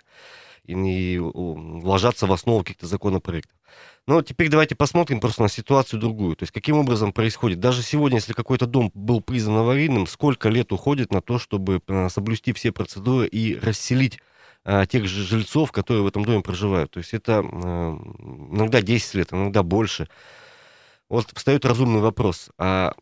и, 0.69 1.15
и 1.15 1.17
ложатся 1.19 2.27
в 2.27 2.31
основу 2.31 2.59
каких-то 2.59 2.87
законопроектов. 2.87 3.57
Но 4.07 4.21
теперь 4.21 4.49
давайте 4.49 4.75
посмотрим 4.75 5.19
просто 5.19 5.43
на 5.43 5.49
ситуацию 5.49 5.99
другую. 5.99 6.35
То 6.35 6.43
есть 6.43 6.51
каким 6.51 6.77
образом 6.77 7.11
происходит. 7.13 7.59
Даже 7.59 7.83
сегодня, 7.83 8.17
если 8.17 8.33
какой-то 8.33 8.65
дом 8.65 8.91
был 8.93 9.21
признан 9.21 9.57
аварийным, 9.57 10.07
сколько 10.07 10.49
лет 10.49 10.71
уходит 10.71 11.11
на 11.11 11.21
то, 11.21 11.37
чтобы 11.37 11.81
э, 11.87 12.09
соблюсти 12.09 12.53
все 12.53 12.71
процедуры 12.71 13.27
и 13.27 13.55
расселить 13.55 14.19
а, 14.65 14.85
тех 14.85 15.07
же 15.07 15.23
жильцов, 15.23 15.71
которые 15.71 16.03
в 16.03 16.07
этом 16.07 16.25
доме 16.25 16.41
проживают. 16.41 16.91
То 16.91 16.99
есть 16.99 17.13
это 17.13 17.39
а, 17.39 17.97
иногда 18.51 18.81
10 18.81 19.13
лет, 19.15 19.33
иногда 19.33 19.63
больше. 19.63 20.07
Вот 21.07 21.31
встает 21.35 21.65
разумный 21.65 22.01
вопрос. 22.01 22.49
А 22.57 22.93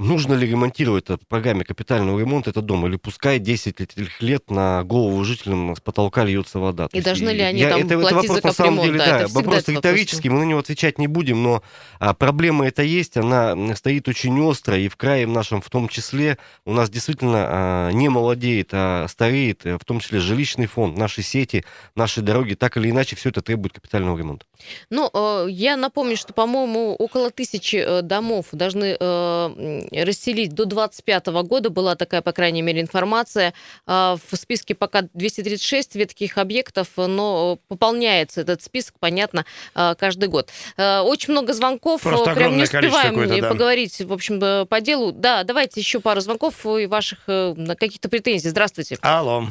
нужно 0.00 0.32
ли 0.32 0.46
ремонтировать 0.46 1.04
по 1.04 1.18
программе 1.18 1.64
капитального 1.64 2.18
ремонта 2.18 2.50
этот 2.50 2.64
дом, 2.64 2.86
или 2.86 2.96
пускай 2.96 3.38
10 3.38 3.80
этих 3.80 4.22
лет 4.22 4.50
на 4.50 4.82
голову 4.82 5.22
жителям 5.24 5.76
с 5.76 5.80
потолка 5.80 6.24
льется 6.24 6.58
вода. 6.58 6.88
И 6.92 7.00
должны 7.02 7.28
ли 7.30 7.42
они 7.42 7.62
там 7.62 7.82
это, 7.82 7.98
платить 7.98 8.24
это 8.24 8.32
вопрос, 8.32 8.40
за 8.40 8.46
на 8.46 8.52
самом 8.52 8.84
деле, 8.84 8.98
да, 8.98 9.26
вопрос 9.28 9.68
риторический, 9.68 10.30
мы 10.30 10.40
на 10.40 10.44
него 10.44 10.60
отвечать 10.60 10.98
не 10.98 11.06
будем, 11.06 11.42
но 11.42 11.62
а, 11.98 12.14
проблема 12.14 12.66
это 12.66 12.82
есть, 12.82 13.16
она 13.16 13.54
стоит 13.76 14.08
очень 14.08 14.40
остро, 14.40 14.78
и 14.78 14.88
в 14.88 14.96
крае 14.96 15.26
нашем 15.26 15.60
в 15.60 15.68
том 15.68 15.88
числе 15.88 16.38
у 16.64 16.72
нас 16.72 16.88
действительно 16.88 17.46
а, 17.48 17.90
не 17.90 18.08
молодеет, 18.08 18.70
а 18.72 19.06
стареет, 19.06 19.64
в 19.64 19.84
том 19.84 20.00
числе 20.00 20.18
жилищный 20.18 20.66
фонд, 20.66 20.96
наши 20.96 21.22
сети, 21.22 21.64
наши 21.94 22.22
дороги, 22.22 22.54
так 22.54 22.76
или 22.78 22.90
иначе 22.90 23.16
все 23.16 23.28
это 23.28 23.42
требует 23.42 23.74
капитального 23.74 24.16
ремонта. 24.16 24.46
Ну, 24.88 25.10
э, 25.12 25.46
я 25.50 25.76
напомню, 25.76 26.16
что, 26.16 26.32
по-моему, 26.32 26.94
около 26.94 27.30
тысячи 27.30 27.76
э, 27.76 28.02
домов 28.02 28.46
должны 28.52 28.96
э, 28.98 29.80
расселить 29.92 30.54
до 30.54 30.64
2025 30.64 31.26
года. 31.46 31.70
Была 31.70 31.94
такая, 31.94 32.22
по 32.22 32.32
крайней 32.32 32.62
мере, 32.62 32.80
информация. 32.80 33.54
В 33.86 34.18
списке 34.32 34.74
пока 34.74 35.02
236 35.14 35.94
ветких 35.96 36.38
объектов, 36.38 36.88
но 36.96 37.58
пополняется 37.68 38.42
этот 38.42 38.62
список, 38.62 38.96
понятно, 39.00 39.44
каждый 39.74 40.28
год. 40.28 40.50
Очень 40.76 41.32
много 41.32 41.52
звонков. 41.52 42.02
Просто 42.02 42.34
Прям 42.34 42.56
не 42.56 42.64
успеваем 42.64 43.40
да. 43.40 43.48
поговорить, 43.48 44.00
в 44.00 44.12
общем, 44.12 44.66
по 44.66 44.80
делу. 44.80 45.12
Да, 45.12 45.44
давайте 45.44 45.80
еще 45.80 46.00
пару 46.00 46.20
звонков 46.20 46.64
и 46.66 46.86
ваших 46.86 47.24
каких-то 47.26 48.08
претензий. 48.08 48.48
Здравствуйте. 48.48 48.96
Алло. 49.02 49.44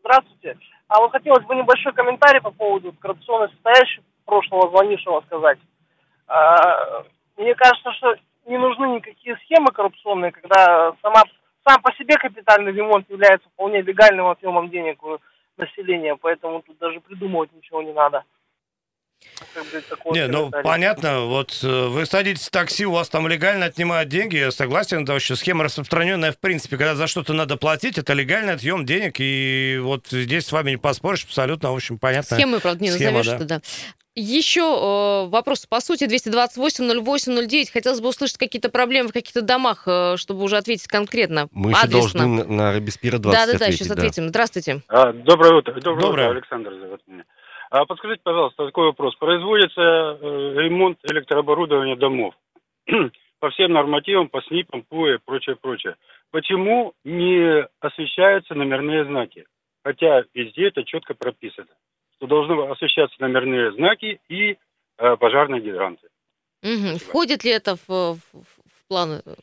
Здравствуйте. 0.00 0.58
А 0.88 1.00
вот 1.00 1.12
хотелось 1.12 1.44
бы 1.46 1.54
небольшой 1.56 1.92
комментарий 1.94 2.40
по 2.40 2.50
поводу 2.50 2.92
коррупционной 3.00 3.48
состоящей 3.48 4.02
прошлого 4.26 4.68
звонившего 4.70 5.22
сказать. 5.26 5.58
А, 6.26 7.04
мне 7.36 7.54
кажется, 7.54 7.90
что 7.94 8.14
не 8.46 8.58
нужны 8.58 8.86
никакие 8.96 9.36
схемы 9.44 9.72
коррупционные, 9.72 10.32
когда 10.32 10.94
сама, 11.02 11.22
сам 11.66 11.80
по 11.82 11.92
себе 11.94 12.16
капитальный 12.16 12.72
ремонт 12.72 13.08
является 13.10 13.48
вполне 13.50 13.82
легальным 13.82 14.26
отъемом 14.28 14.70
денег 14.70 15.02
у 15.02 15.18
населения, 15.56 16.16
поэтому 16.16 16.62
тут 16.62 16.78
даже 16.78 17.00
придумывать 17.00 17.52
ничего 17.52 17.82
не 17.82 17.92
надо. 17.92 18.24
Не, 20.12 20.26
ну 20.26 20.50
понятно, 20.50 21.22
вот 21.22 21.58
э, 21.62 21.86
вы 21.88 22.04
садитесь 22.04 22.46
в 22.46 22.50
такси, 22.50 22.84
у 22.84 22.92
вас 22.92 23.08
там 23.08 23.26
легально 23.26 23.66
отнимают 23.66 24.10
деньги, 24.10 24.36
я 24.36 24.50
согласен, 24.50 25.04
это 25.04 25.12
вообще 25.12 25.34
схема 25.34 25.64
распространенная 25.64 26.32
в 26.32 26.38
принципе, 26.38 26.76
когда 26.76 26.94
за 26.94 27.06
что-то 27.06 27.32
надо 27.32 27.56
платить, 27.56 27.96
это 27.96 28.12
легальный 28.12 28.52
отъем 28.52 28.84
денег, 28.84 29.14
и 29.18 29.78
вот 29.82 30.08
здесь 30.08 30.46
с 30.46 30.52
вами 30.52 30.72
не 30.72 30.76
поспоришь, 30.76 31.24
абсолютно, 31.24 31.72
в 31.72 31.76
общем, 31.76 31.98
понятно. 31.98 32.36
Схемы, 32.36 32.60
правда, 32.60 32.84
не 32.84 32.90
схема, 32.90 33.18
назовешь, 33.18 33.40
да. 33.40 33.46
да. 33.46 33.60
Еще 34.16 34.60
э, 34.60 35.28
вопрос 35.28 35.66
по 35.66 35.80
сути 35.80 36.04
228-08-09. 36.04 37.72
Хотелось 37.72 38.00
бы 38.00 38.10
услышать 38.10 38.38
какие-то 38.38 38.70
проблемы 38.70 39.08
в 39.08 39.12
каких-то 39.12 39.42
домах, 39.42 39.88
э, 39.88 40.16
чтобы 40.18 40.44
уже 40.44 40.56
ответить 40.56 40.86
конкретно. 40.86 41.48
Мы 41.50 41.72
адресно. 41.72 41.96
еще 41.96 42.18
должны 42.18 42.44
на, 42.44 42.72
Робеспьера 42.72 43.18
20 43.18 43.32
Да, 43.32 43.52
да, 43.52 43.58
да, 43.58 43.72
сейчас 43.72 43.88
да. 43.88 43.94
ответим. 43.94 44.28
Здравствуйте. 44.28 44.82
А, 44.88 45.12
доброе 45.12 45.54
утро. 45.54 45.72
Доброе, 45.80 46.02
доброе. 46.02 46.28
утро, 46.28 46.36
Александр 46.36 46.74
зовут 46.74 47.00
меня. 47.08 47.24
А 47.70 47.84
подскажите, 47.86 48.20
пожалуйста, 48.22 48.66
такой 48.66 48.86
вопрос. 48.86 49.16
Производится 49.16 49.80
э, 49.80 50.16
ремонт 50.58 50.98
электрооборудования 51.10 51.96
домов 51.96 52.34
по 53.40 53.50
всем 53.50 53.72
нормативам, 53.72 54.28
по 54.28 54.42
СНИПам, 54.42 54.84
ПУЭ, 54.84 55.18
прочее, 55.24 55.56
прочее. 55.60 55.96
Почему 56.30 56.92
не 57.02 57.66
освещаются 57.80 58.54
номерные 58.54 59.06
знаки? 59.06 59.44
Хотя 59.82 60.22
везде 60.34 60.68
это 60.68 60.84
четко 60.84 61.14
прописано 61.14 61.66
что 62.24 62.26
должны 62.26 62.72
освещаться 62.72 63.16
номерные 63.20 63.72
знаки 63.72 64.20
и 64.28 64.56
э, 64.98 65.16
пожарные 65.16 65.60
гидранты. 65.60 66.08
Угу. 66.62 66.98
Входит 66.98 67.44
ли 67.44 67.50
это 67.50 67.76
в, 67.76 67.88
в, 67.88 68.18
в 68.32 68.88
планы 68.88 69.20
э, 69.24 69.34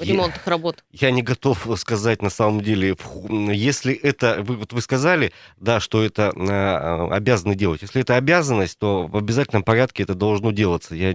ремонтных 0.00 0.46
я, 0.46 0.50
работ? 0.50 0.84
Я 0.90 1.10
не 1.10 1.22
готов 1.22 1.66
сказать 1.76 2.22
на 2.22 2.30
самом 2.30 2.60
деле. 2.60 2.96
Если 3.52 3.94
это, 3.94 4.38
вы, 4.40 4.56
вот 4.56 4.72
вы 4.72 4.80
сказали, 4.80 5.32
да, 5.58 5.78
что 5.80 6.02
это 6.02 6.32
э, 6.34 7.14
обязаны 7.14 7.54
делать. 7.54 7.82
Если 7.82 8.00
это 8.00 8.16
обязанность, 8.16 8.78
то 8.78 9.06
в 9.06 9.16
обязательном 9.16 9.62
порядке 9.62 10.02
это 10.02 10.14
должно 10.14 10.50
делаться. 10.50 10.94
Я 10.94 11.14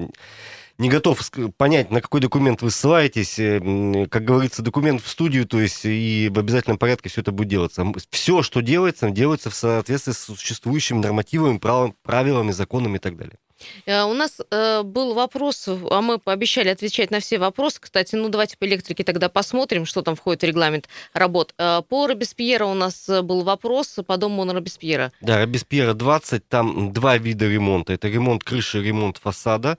не 0.81 0.89
готов 0.89 1.21
понять, 1.57 1.91
на 1.91 2.01
какой 2.01 2.21
документ 2.21 2.61
вы 2.61 2.71
ссылаетесь. 2.71 3.37
Э, 3.37 4.07
как 4.09 4.25
говорится, 4.25 4.61
документ 4.63 5.01
в 5.01 5.07
студию, 5.07 5.45
то 5.45 5.61
есть 5.61 5.85
и 5.85 6.29
в 6.33 6.39
обязательном 6.39 6.77
порядке 6.77 7.09
все 7.09 7.21
это 7.21 7.31
будет 7.31 7.49
делаться. 7.49 7.85
Все, 8.09 8.41
что 8.41 8.61
делается, 8.61 9.11
делается 9.11 9.49
в 9.49 9.55
соответствии 9.55 10.11
с 10.11 10.17
существующими 10.17 10.97
нормативами, 10.97 11.59
правилами, 11.59 12.51
законами 12.51 12.97
и 12.97 12.99
так 12.99 13.15
далее. 13.15 13.37
Э, 13.85 14.03
у 14.03 14.13
нас 14.13 14.39
э, 14.49 14.81
был 14.83 15.13
вопрос, 15.13 15.67
а 15.67 16.01
мы 16.01 16.17
пообещали 16.17 16.69
отвечать 16.69 17.11
на 17.11 17.19
все 17.19 17.37
вопросы. 17.37 17.79
Кстати, 17.79 18.15
ну 18.15 18.29
давайте 18.29 18.57
по 18.57 18.65
электрике 18.65 19.03
тогда 19.03 19.29
посмотрим, 19.29 19.85
что 19.85 20.01
там 20.01 20.15
входит 20.15 20.41
в 20.41 20.45
регламент 20.45 20.87
работ. 21.13 21.53
Э, 21.57 21.81
по 21.87 22.07
Робеспьера 22.07 22.65
у 22.65 22.73
нас 22.73 23.07
был 23.07 23.43
вопрос 23.43 23.99
по 24.05 24.17
дому 24.17 24.43
на 24.45 24.53
Робеспьера. 24.53 25.11
Да, 25.21 25.39
Робеспьера 25.39 25.93
20, 25.93 26.47
там 26.47 26.91
два 26.91 27.17
вида 27.17 27.47
ремонта. 27.47 27.93
Это 27.93 28.07
ремонт 28.07 28.43
крыши, 28.43 28.81
ремонт 28.81 29.17
фасада. 29.17 29.77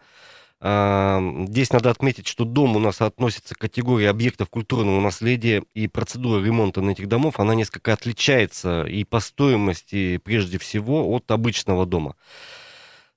Здесь 0.62 1.72
надо 1.72 1.90
отметить, 1.90 2.28
что 2.28 2.44
дом 2.44 2.76
у 2.76 2.78
нас 2.78 3.00
относится 3.00 3.56
к 3.56 3.58
категории 3.58 4.06
объектов 4.06 4.48
культурного 4.48 5.00
наследия, 5.00 5.64
и 5.74 5.88
процедура 5.88 6.40
ремонта 6.40 6.80
на 6.80 6.90
этих 6.90 7.08
домов, 7.08 7.40
она 7.40 7.56
несколько 7.56 7.92
отличается 7.92 8.84
и 8.84 9.02
по 9.02 9.18
стоимости, 9.18 10.18
прежде 10.18 10.58
всего, 10.58 11.08
от 11.08 11.28
обычного 11.32 11.84
дома. 11.84 12.14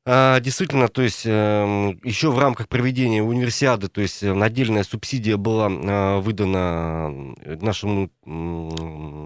А, 0.08 0.40
действительно, 0.40 0.88
то 0.88 1.02
есть 1.02 1.24
эм, 1.26 2.00
еще 2.04 2.30
в 2.30 2.38
рамках 2.38 2.68
проведения 2.68 3.24
универсиады, 3.24 3.88
то 3.88 4.02
есть 4.02 4.22
э, 4.22 4.40
отдельная 4.40 4.84
субсидия 4.84 5.36
была 5.36 5.68
а, 5.68 6.20
выдана 6.20 7.34
э, 7.42 7.58
нашему, 7.60 8.12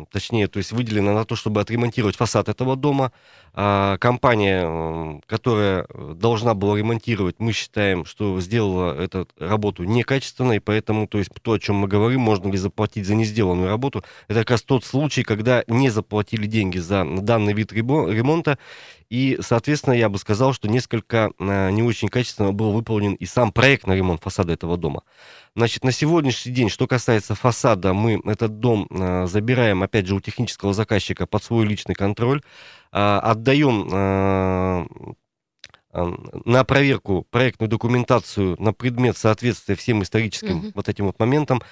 точнее, 0.09 0.47
то 0.47 0.57
есть 0.57 0.71
выделена 0.71 1.13
на 1.13 1.25
то, 1.25 1.35
чтобы 1.35 1.59
отремонтировать 1.59 2.15
фасад 2.15 2.47
этого 2.47 2.77
дома. 2.77 3.11
А, 3.53 3.97
компания, 3.97 5.21
которая 5.25 5.85
должна 6.15 6.53
была 6.53 6.77
ремонтировать, 6.77 7.35
мы 7.39 7.51
считаем, 7.51 8.05
что 8.05 8.39
сделала 8.39 8.97
эту 8.97 9.27
работу 9.37 9.83
некачественно, 9.83 10.53
и 10.53 10.59
поэтому, 10.59 11.09
то 11.09 11.17
есть 11.17 11.31
то, 11.41 11.53
о 11.53 11.59
чем 11.59 11.75
мы 11.75 11.89
говорим, 11.89 12.21
можно 12.21 12.49
ли 12.49 12.57
заплатить 12.57 13.05
за 13.05 13.15
несделанную 13.15 13.67
работу, 13.67 14.05
это 14.29 14.39
как 14.39 14.51
раз 14.51 14.61
тот 14.61 14.85
случай, 14.85 15.23
когда 15.23 15.65
не 15.67 15.89
заплатили 15.89 16.45
деньги 16.45 16.77
за 16.77 17.03
данный 17.03 17.51
вид 17.51 17.73
ремонта, 17.73 18.57
и, 19.09 19.39
соответственно, 19.41 19.95
я 19.95 20.07
бы 20.07 20.19
сказал, 20.19 20.53
что 20.53 20.67
несколько 20.67 21.31
э, 21.39 21.71
не 21.71 21.81
очень 21.81 22.09
качественно 22.09 22.53
был 22.53 22.71
выполнен 22.71 23.15
и 23.15 23.25
сам 23.25 23.51
проект 23.51 23.87
на 23.87 23.93
ремонт 23.93 24.21
фасада 24.21 24.53
этого 24.53 24.77
дома. 24.77 25.01
Значит, 25.55 25.83
на 25.83 25.91
сегодняшний 25.91 26.51
день, 26.51 26.69
что 26.69 26.85
касается 26.85 27.33
фасада, 27.33 27.93
мы 27.93 28.21
этот 28.25 28.59
дом 28.59 28.87
э, 28.89 29.25
забираем, 29.25 29.81
опять 29.81 30.05
же, 30.05 30.15
у 30.15 30.19
технического 30.19 30.73
заказчика 30.73 31.25
под 31.25 31.43
свой 31.43 31.65
личный 31.65 31.95
контроль, 31.95 32.41
э, 32.91 32.97
отдаем 32.97 33.89
на 35.91 36.63
проверку 36.65 37.25
проектную 37.31 37.67
документацию 37.67 38.55
на 38.59 38.73
предмет 38.73 39.17
соответствия 39.17 39.73
всем 39.73 40.03
историческим 40.03 40.59
mm-hmm. 40.59 40.71
вот 40.75 40.87
этим 40.87 41.05
вот 41.05 41.17
моментам. 41.17 41.63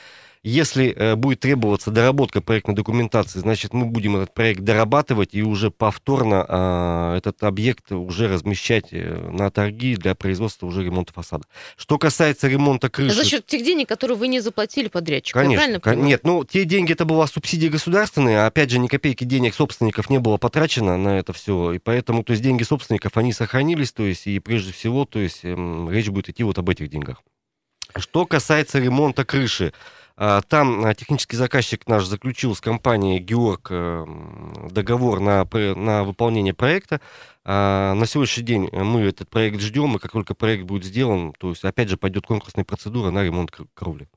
Если 0.47 0.93
э, 0.95 1.15
будет 1.17 1.41
требоваться 1.41 1.91
доработка 1.91 2.39
проектной 2.39 2.73
документации, 2.73 3.39
значит, 3.39 3.73
мы 3.73 3.85
будем 3.85 4.15
этот 4.15 4.33
проект 4.33 4.61
дорабатывать 4.61 5.31
и 5.33 5.43
уже 5.43 5.71
повторно 5.71 6.45
э, 6.47 7.17
этот 7.17 7.43
объект 7.43 7.91
уже 7.91 8.29
размещать 8.29 8.85
э, 8.91 9.29
на 9.29 9.51
торги 9.51 9.97
для 9.97 10.15
производства 10.15 10.65
уже 10.65 10.85
ремонта 10.85 11.11
фасада. 11.11 11.43
Что 11.75 11.97
касается 11.97 12.47
ремонта 12.47 12.89
крыши... 12.89 13.13
За 13.13 13.25
счет 13.25 13.45
тех 13.45 13.61
денег, 13.61 13.89
которые 13.89 14.15
вы 14.15 14.29
не 14.29 14.39
заплатили 14.39 14.87
подрядчику, 14.87 15.37
Конечно, 15.37 15.81
кон- 15.81 16.05
нет, 16.05 16.21
ну, 16.23 16.45
те 16.45 16.63
деньги, 16.63 16.93
это 16.93 17.03
была 17.03 17.27
субсидия 17.27 17.69
государственная, 17.69 18.45
а 18.45 18.47
опять 18.47 18.69
же, 18.69 18.79
ни 18.79 18.87
копейки 18.87 19.25
денег 19.25 19.53
собственников 19.53 20.09
не 20.09 20.19
было 20.19 20.37
потрачено 20.37 20.95
на 20.95 21.19
это 21.19 21.33
все, 21.33 21.73
и 21.73 21.77
поэтому, 21.77 22.23
то 22.23 22.31
есть, 22.31 22.41
деньги 22.41 22.63
собственников, 22.63 23.17
они 23.17 23.33
сохранились, 23.33 23.91
то 23.91 24.03
есть, 24.03 24.27
и 24.27 24.39
прежде 24.39 24.71
всего, 24.71 25.03
то 25.03 25.19
есть, 25.19 25.41
э, 25.43 25.87
речь 25.91 26.07
будет 26.07 26.29
идти 26.29 26.45
вот 26.45 26.57
об 26.57 26.69
этих 26.69 26.89
деньгах. 26.89 27.21
Что 27.97 28.25
касается 28.25 28.79
ремонта 28.79 29.25
крыши, 29.25 29.73
а, 29.73 29.97
там 30.17 30.85
а, 30.85 30.93
технический 30.95 31.35
заказчик 31.35 31.87
наш 31.87 32.05
заключил 32.05 32.55
с 32.55 32.61
компанией 32.61 33.19
Георг 33.19 33.67
э, 33.69 34.05
договор 34.71 35.19
на, 35.19 35.47
на 35.75 36.03
выполнение 36.03 36.55
проекта. 36.55 37.01
А, 37.45 37.93
на 37.93 38.05
сегодняшний 38.07 38.43
день 38.43 38.69
мы 38.71 39.01
этот 39.01 39.29
проект 39.29 39.61
ждем, 39.61 39.95
и 39.95 39.99
как 39.99 40.11
только 40.11 40.33
проект 40.33 40.63
будет 40.63 40.85
сделан, 40.85 41.33
то 41.33 41.49
есть 41.49 41.63
опять 41.63 41.89
же 41.89 41.97
пойдет 41.97 42.25
конкурсная 42.25 42.65
процедура 42.65 43.11
на 43.11 43.23
ремонт 43.23 43.51
кровли. 43.75 44.07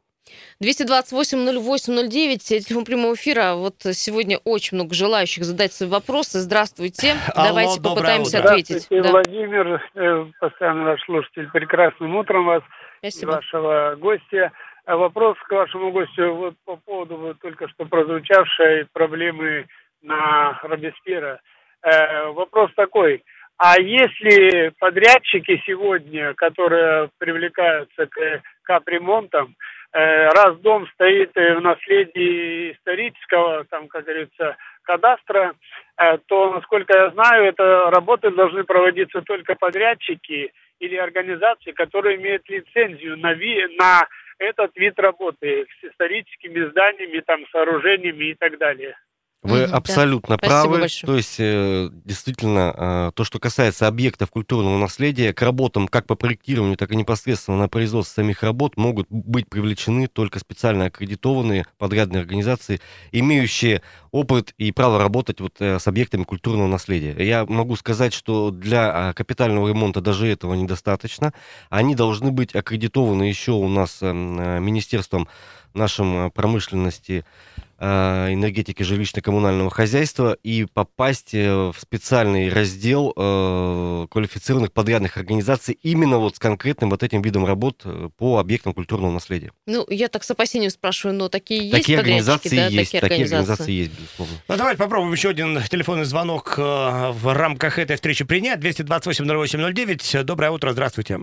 228-08-09, 0.62 2.38
телефон 2.38 2.84
прямого 2.84 3.14
эфира. 3.14 3.54
Вот 3.54 3.74
сегодня 3.92 4.38
очень 4.44 4.76
много 4.76 4.94
желающих 4.94 5.44
задать 5.44 5.72
свои 5.72 5.88
вопросы. 5.88 6.40
Здравствуйте. 6.40 7.16
Алло, 7.34 7.48
Давайте 7.48 7.82
попытаемся 7.82 8.38
утро. 8.38 8.50
ответить. 8.50 8.86
Да. 8.90 9.10
Владимир, 9.10 9.82
э, 9.94 10.26
постоянно 10.40 10.84
ваш 10.84 11.02
слушатель. 11.04 11.48
Прекрасным 11.50 12.16
утром 12.16 12.46
вас 12.46 12.62
Спасибо. 12.98 13.32
и 13.32 13.34
вашего 13.36 13.96
гостя. 13.96 14.52
А 14.90 14.96
вопрос 14.96 15.38
к 15.46 15.52
вашему 15.52 15.92
гостю 15.92 16.34
вот 16.34 16.54
по 16.64 16.74
поводу 16.74 17.16
вот 17.16 17.38
только 17.38 17.68
что 17.68 17.84
прозвучавшей 17.84 18.86
проблемы 18.92 19.66
на 20.02 20.58
Робеспьера. 20.64 21.40
Э, 21.80 22.26
вопрос 22.32 22.72
такой. 22.74 23.22
А 23.56 23.80
если 23.80 24.72
подрядчики 24.80 25.62
сегодня, 25.64 26.34
которые 26.34 27.08
привлекаются 27.18 28.06
к 28.06 28.42
капремонтам, 28.62 29.54
э, 29.92 30.26
раз 30.30 30.58
дом 30.58 30.88
стоит 30.94 31.36
в 31.36 31.60
наследии 31.60 32.72
исторического, 32.72 33.66
там, 33.70 33.86
как 33.86 34.06
говорится, 34.06 34.56
кадастра, 34.82 35.54
э, 35.98 36.18
то, 36.26 36.52
насколько 36.52 36.98
я 36.98 37.10
знаю, 37.10 37.44
это 37.44 37.92
работы 37.92 38.32
должны 38.32 38.64
проводиться 38.64 39.22
только 39.22 39.54
подрядчики 39.54 40.52
или 40.80 40.96
организации, 40.96 41.70
которые 41.70 42.16
имеют 42.16 42.48
лицензию 42.48 43.16
на, 43.18 43.34
ви, 43.34 43.68
на 43.78 44.08
этот 44.40 44.74
вид 44.76 44.98
работы 44.98 45.66
с 45.80 45.84
историческими 45.84 46.68
зданиями, 46.70 47.20
там, 47.20 47.46
сооружениями 47.52 48.30
и 48.30 48.34
так 48.34 48.58
далее. 48.58 48.96
Вы 49.42 49.64
угу, 49.64 49.74
абсолютно 49.74 50.36
да. 50.36 50.46
правы. 50.46 50.86
То 51.02 51.16
есть, 51.16 51.36
э, 51.38 51.88
действительно, 52.04 52.74
э, 52.76 53.12
то, 53.14 53.24
что 53.24 53.38
касается 53.38 53.88
объектов 53.88 54.30
культурного 54.30 54.76
наследия, 54.76 55.32
к 55.32 55.40
работам 55.40 55.88
как 55.88 56.06
по 56.06 56.14
проектированию, 56.14 56.76
так 56.76 56.92
и 56.92 56.96
непосредственно 56.96 57.56
на 57.56 57.68
производство 57.68 58.20
самих 58.20 58.42
работ 58.42 58.76
могут 58.76 59.06
быть 59.08 59.48
привлечены 59.48 60.08
только 60.08 60.40
специально 60.40 60.86
аккредитованные 60.86 61.64
подрядные 61.78 62.20
организации, 62.20 62.80
имеющие 63.12 63.80
опыт 64.10 64.52
и 64.58 64.72
право 64.72 64.98
работать 64.98 65.40
вот 65.40 65.54
э, 65.60 65.78
с 65.78 65.86
объектами 65.86 66.24
культурного 66.24 66.68
наследия. 66.68 67.16
Я 67.18 67.46
могу 67.46 67.76
сказать, 67.76 68.12
что 68.12 68.50
для 68.50 69.14
капитального 69.14 69.68
ремонта 69.68 70.02
даже 70.02 70.26
этого 70.26 70.52
недостаточно. 70.52 71.32
Они 71.70 71.94
должны 71.94 72.30
быть 72.30 72.54
аккредитованы 72.54 73.22
еще 73.22 73.52
у 73.52 73.68
нас 73.68 74.02
эм, 74.02 74.62
Министерством 74.62 75.28
нашим 75.72 76.30
промышленности 76.32 77.24
Э, 77.60 77.69
энергетики 77.80 78.82
жилищно-коммунального 78.82 79.70
хозяйства 79.70 80.36
и 80.42 80.66
попасть 80.66 81.34
э, 81.34 81.70
в 81.70 81.74
специальный 81.78 82.52
раздел 82.52 83.14
э, 83.16 84.06
квалифицированных 84.10 84.72
подрядных 84.72 85.16
организаций 85.16 85.78
именно 85.82 86.18
вот 86.18 86.36
с 86.36 86.38
конкретным 86.38 86.90
вот 86.90 87.02
этим 87.02 87.22
видом 87.22 87.46
работ 87.46 87.84
по 88.18 88.38
объектам 88.38 88.74
культурного 88.74 89.10
наследия. 89.12 89.52
Ну, 89.66 89.86
я 89.88 90.08
так 90.08 90.24
с 90.24 90.30
опасением 90.30 90.70
спрашиваю, 90.70 91.16
но 91.16 91.28
такие 91.28 91.62
есть 91.62 91.72
такие 91.72 91.98
организации 91.98 92.56
да, 92.56 92.66
есть, 92.66 92.92
такие, 92.92 93.00
такие 93.00 93.24
организации 93.24 93.72
есть, 93.72 93.98
безусловно. 93.98 94.34
Ну, 94.48 94.56
давайте 94.56 94.78
попробуем 94.78 95.12
еще 95.12 95.30
один 95.30 95.58
телефонный 95.62 96.04
звонок 96.04 96.58
в 96.58 97.34
рамках 97.34 97.78
этой 97.78 97.96
встречи 97.96 98.24
принять. 98.24 98.60
228-08-09. 98.60 100.24
Доброе 100.24 100.50
утро, 100.50 100.72
здравствуйте. 100.72 101.18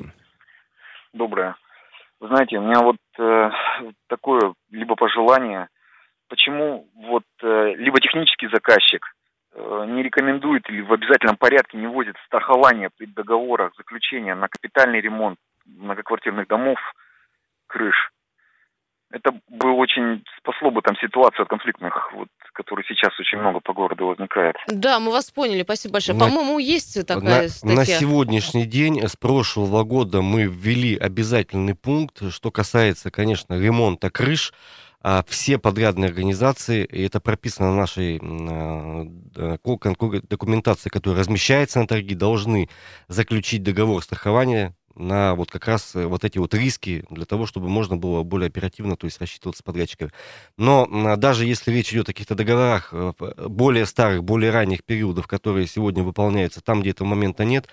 Доброе. 1.14 1.56
Вы 2.20 2.28
знаете, 2.30 2.58
у 2.58 2.62
меня 2.62 2.82
вот 2.82 2.98
э, 3.20 3.50
такое 4.08 4.54
либо 4.72 4.96
пожелание 4.96 5.68
почему 6.28 6.88
вот 6.96 7.24
э, 7.42 7.74
либо 7.76 8.00
технический 8.00 8.48
заказчик 8.48 9.06
э, 9.54 9.86
не 9.90 10.04
рекомендует 10.04 10.70
или 10.70 10.82
в 10.82 10.94
обязательном 10.94 11.38
порядке 11.38 11.78
не 11.78 11.88
вводит 11.88 12.16
страхование 12.26 12.90
при 12.96 13.06
договорах 13.06 13.74
заключения 13.78 14.36
на 14.36 14.48
капитальный 14.48 15.02
ремонт 15.02 15.40
многоквартирных 15.66 16.48
домов, 16.48 16.80
крыш. 17.68 18.12
Это 19.10 19.32
бы 19.48 19.72
очень 19.72 20.22
спасло 20.38 20.70
бы 20.70 20.82
там 20.82 20.98
ситуацию 20.98 21.44
от 21.44 21.50
конфликтных, 21.50 22.12
вот, 22.14 22.28
которые 22.52 22.86
сейчас 22.88 23.18
очень 23.20 23.38
много 23.38 23.62
по 23.62 23.74
городу 23.74 24.08
возникает. 24.08 24.58
Да, 24.68 25.00
мы 25.00 25.12
вас 25.12 25.32
поняли, 25.32 25.64
спасибо 25.64 25.94
большое. 25.94 26.18
На, 26.18 26.26
По-моему, 26.26 26.60
есть 26.60 27.08
такая 27.08 27.44
на, 27.44 27.48
статья. 27.48 27.76
На 27.76 27.86
сегодняшний 27.86 28.66
день, 28.66 29.08
с 29.08 29.16
прошлого 29.16 29.86
года 29.86 30.22
мы 30.22 30.44
ввели 30.44 30.98
обязательный 30.98 31.74
пункт, 31.74 32.34
что 32.34 32.52
касается, 32.52 33.10
конечно, 33.10 33.58
ремонта 33.58 34.10
крыш 34.10 34.52
а 35.10 35.24
все 35.26 35.58
подрядные 35.58 36.10
организации, 36.10 36.84
и 36.84 37.02
это 37.04 37.22
прописано 37.22 37.72
в 37.72 37.76
нашей 37.76 38.20
а, 38.22 39.08
документации, 40.28 40.90
которая 40.90 41.22
размещается 41.22 41.80
на 41.80 41.88
торги, 41.88 42.14
должны 42.14 42.68
заключить 43.08 43.64
договор 43.64 44.04
страхования 44.04 44.76
на 44.96 45.34
вот 45.36 45.50
как 45.50 45.66
раз 45.68 45.96
э, 45.96 46.06
вот 46.06 46.26
эти 46.26 46.40
вот 46.40 46.54
риски 46.54 47.06
для 47.10 47.24
того, 47.26 47.46
чтобы 47.46 47.70
можно 47.70 47.96
было 47.96 48.24
более 48.24 48.48
оперативно, 48.48 48.98
то 48.98 49.06
есть 49.06 49.22
рассчитываться 49.22 49.60
с 49.60 49.64
подрядчиками. 49.64 50.12
Но 50.58 51.16
даже 51.16 51.46
если 51.46 51.72
речь 51.72 51.94
идет 51.94 52.10
о 52.10 52.14
каких-то 52.14 52.36
договорах 52.36 52.90
э, 52.92 53.14
более 53.48 53.86
старых, 53.86 54.26
более 54.26 54.52
ранних 54.52 54.84
периодов, 54.84 55.26
которые 55.28 55.68
сегодня 55.68 56.04
выполняются 56.04 56.60
там, 56.60 56.82
где 56.82 56.90
этого 56.90 57.08
момента 57.08 57.46
нет, 57.46 57.68
а 57.68 57.72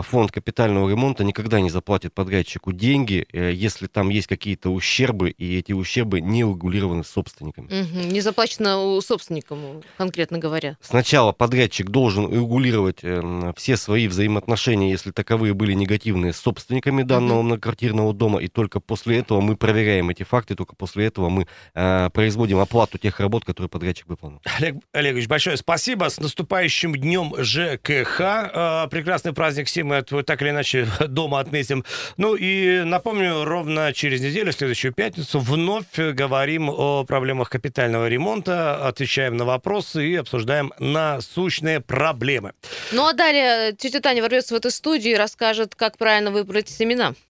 фонд 0.00 0.32
капитального 0.32 0.88
ремонта 0.88 1.22
никогда 1.22 1.60
не 1.60 1.68
заплатит 1.68 2.14
подрядчику 2.14 2.72
деньги, 2.72 3.26
э, 3.32 3.52
если 3.52 3.86
там 3.86 4.08
есть 4.08 4.26
какие-то 4.26 4.70
ущербы, 4.70 5.30
и 5.30 5.58
эти 5.58 5.72
ущербы 5.72 6.22
не 6.22 6.44
урегулированы 6.44 7.04
собственниками. 7.04 7.66
Угу, 7.66 8.10
не 8.10 8.22
заплачено 8.22 9.00
собственникам, 9.02 9.82
конкретно 9.98 10.38
говоря. 10.38 10.78
Сначала 10.80 11.32
подрядчик 11.32 11.90
должен 11.90 12.24
урегулировать 12.24 13.00
э, 13.02 13.52
все 13.56 13.76
свои 13.76 14.08
взаимоотношения, 14.08 14.90
если 14.90 15.10
таковые 15.10 15.52
были 15.52 15.74
негативные, 15.74 16.32
с 16.32 16.38
собственниками 16.38 17.02
данного 17.02 17.38
угу. 17.38 17.46
многоквартирного 17.46 18.14
дома, 18.14 18.40
и 18.40 18.48
только 18.48 18.80
после 18.80 19.18
этого 19.18 19.42
мы 19.42 19.56
проверяем 19.56 20.08
эти 20.08 20.22
факты, 20.22 20.54
только 20.54 20.74
после 20.74 21.06
этого 21.06 21.28
мы 21.28 21.46
э, 21.74 22.08
производим 22.14 22.60
оплату 22.60 22.96
тех 22.96 23.20
работ, 23.20 23.44
которые 23.44 23.68
подрядчик 23.68 24.08
выполнил. 24.08 24.40
Олег 24.58 24.76
Олегович, 24.92 25.28
большое 25.28 25.58
спасибо. 25.58 26.08
С 26.08 26.18
наступающим 26.18 26.96
днем 26.96 27.34
ЖКХ. 27.36 28.20
Э, 28.20 28.88
прекрасный 28.90 29.34
праздник 29.34 29.66
всем 29.66 29.81
мы 29.82 29.96
это 29.96 30.22
так 30.22 30.42
или 30.42 30.50
иначе 30.50 30.86
дома 31.08 31.40
отметим. 31.40 31.84
Ну 32.16 32.34
и 32.34 32.82
напомню, 32.84 33.44
ровно 33.44 33.92
через 33.92 34.20
неделю, 34.20 34.52
в 34.52 34.56
следующую 34.56 34.92
пятницу, 34.92 35.38
вновь 35.38 35.96
говорим 35.96 36.68
о 36.70 37.04
проблемах 37.04 37.50
капитального 37.50 38.08
ремонта, 38.08 38.86
отвечаем 38.86 39.36
на 39.36 39.44
вопросы 39.44 40.06
и 40.06 40.16
обсуждаем 40.16 40.72
насущные 40.78 41.80
проблемы. 41.80 42.52
Ну 42.92 43.06
а 43.06 43.12
далее 43.12 43.72
тетя 43.72 44.00
Таня 44.00 44.22
ворвется 44.22 44.54
в 44.54 44.56
эту 44.56 44.70
студию 44.70 45.14
и 45.14 45.16
расскажет, 45.16 45.74
как 45.74 45.98
правильно 45.98 46.30
выбрать 46.30 46.68
семена. 46.68 47.14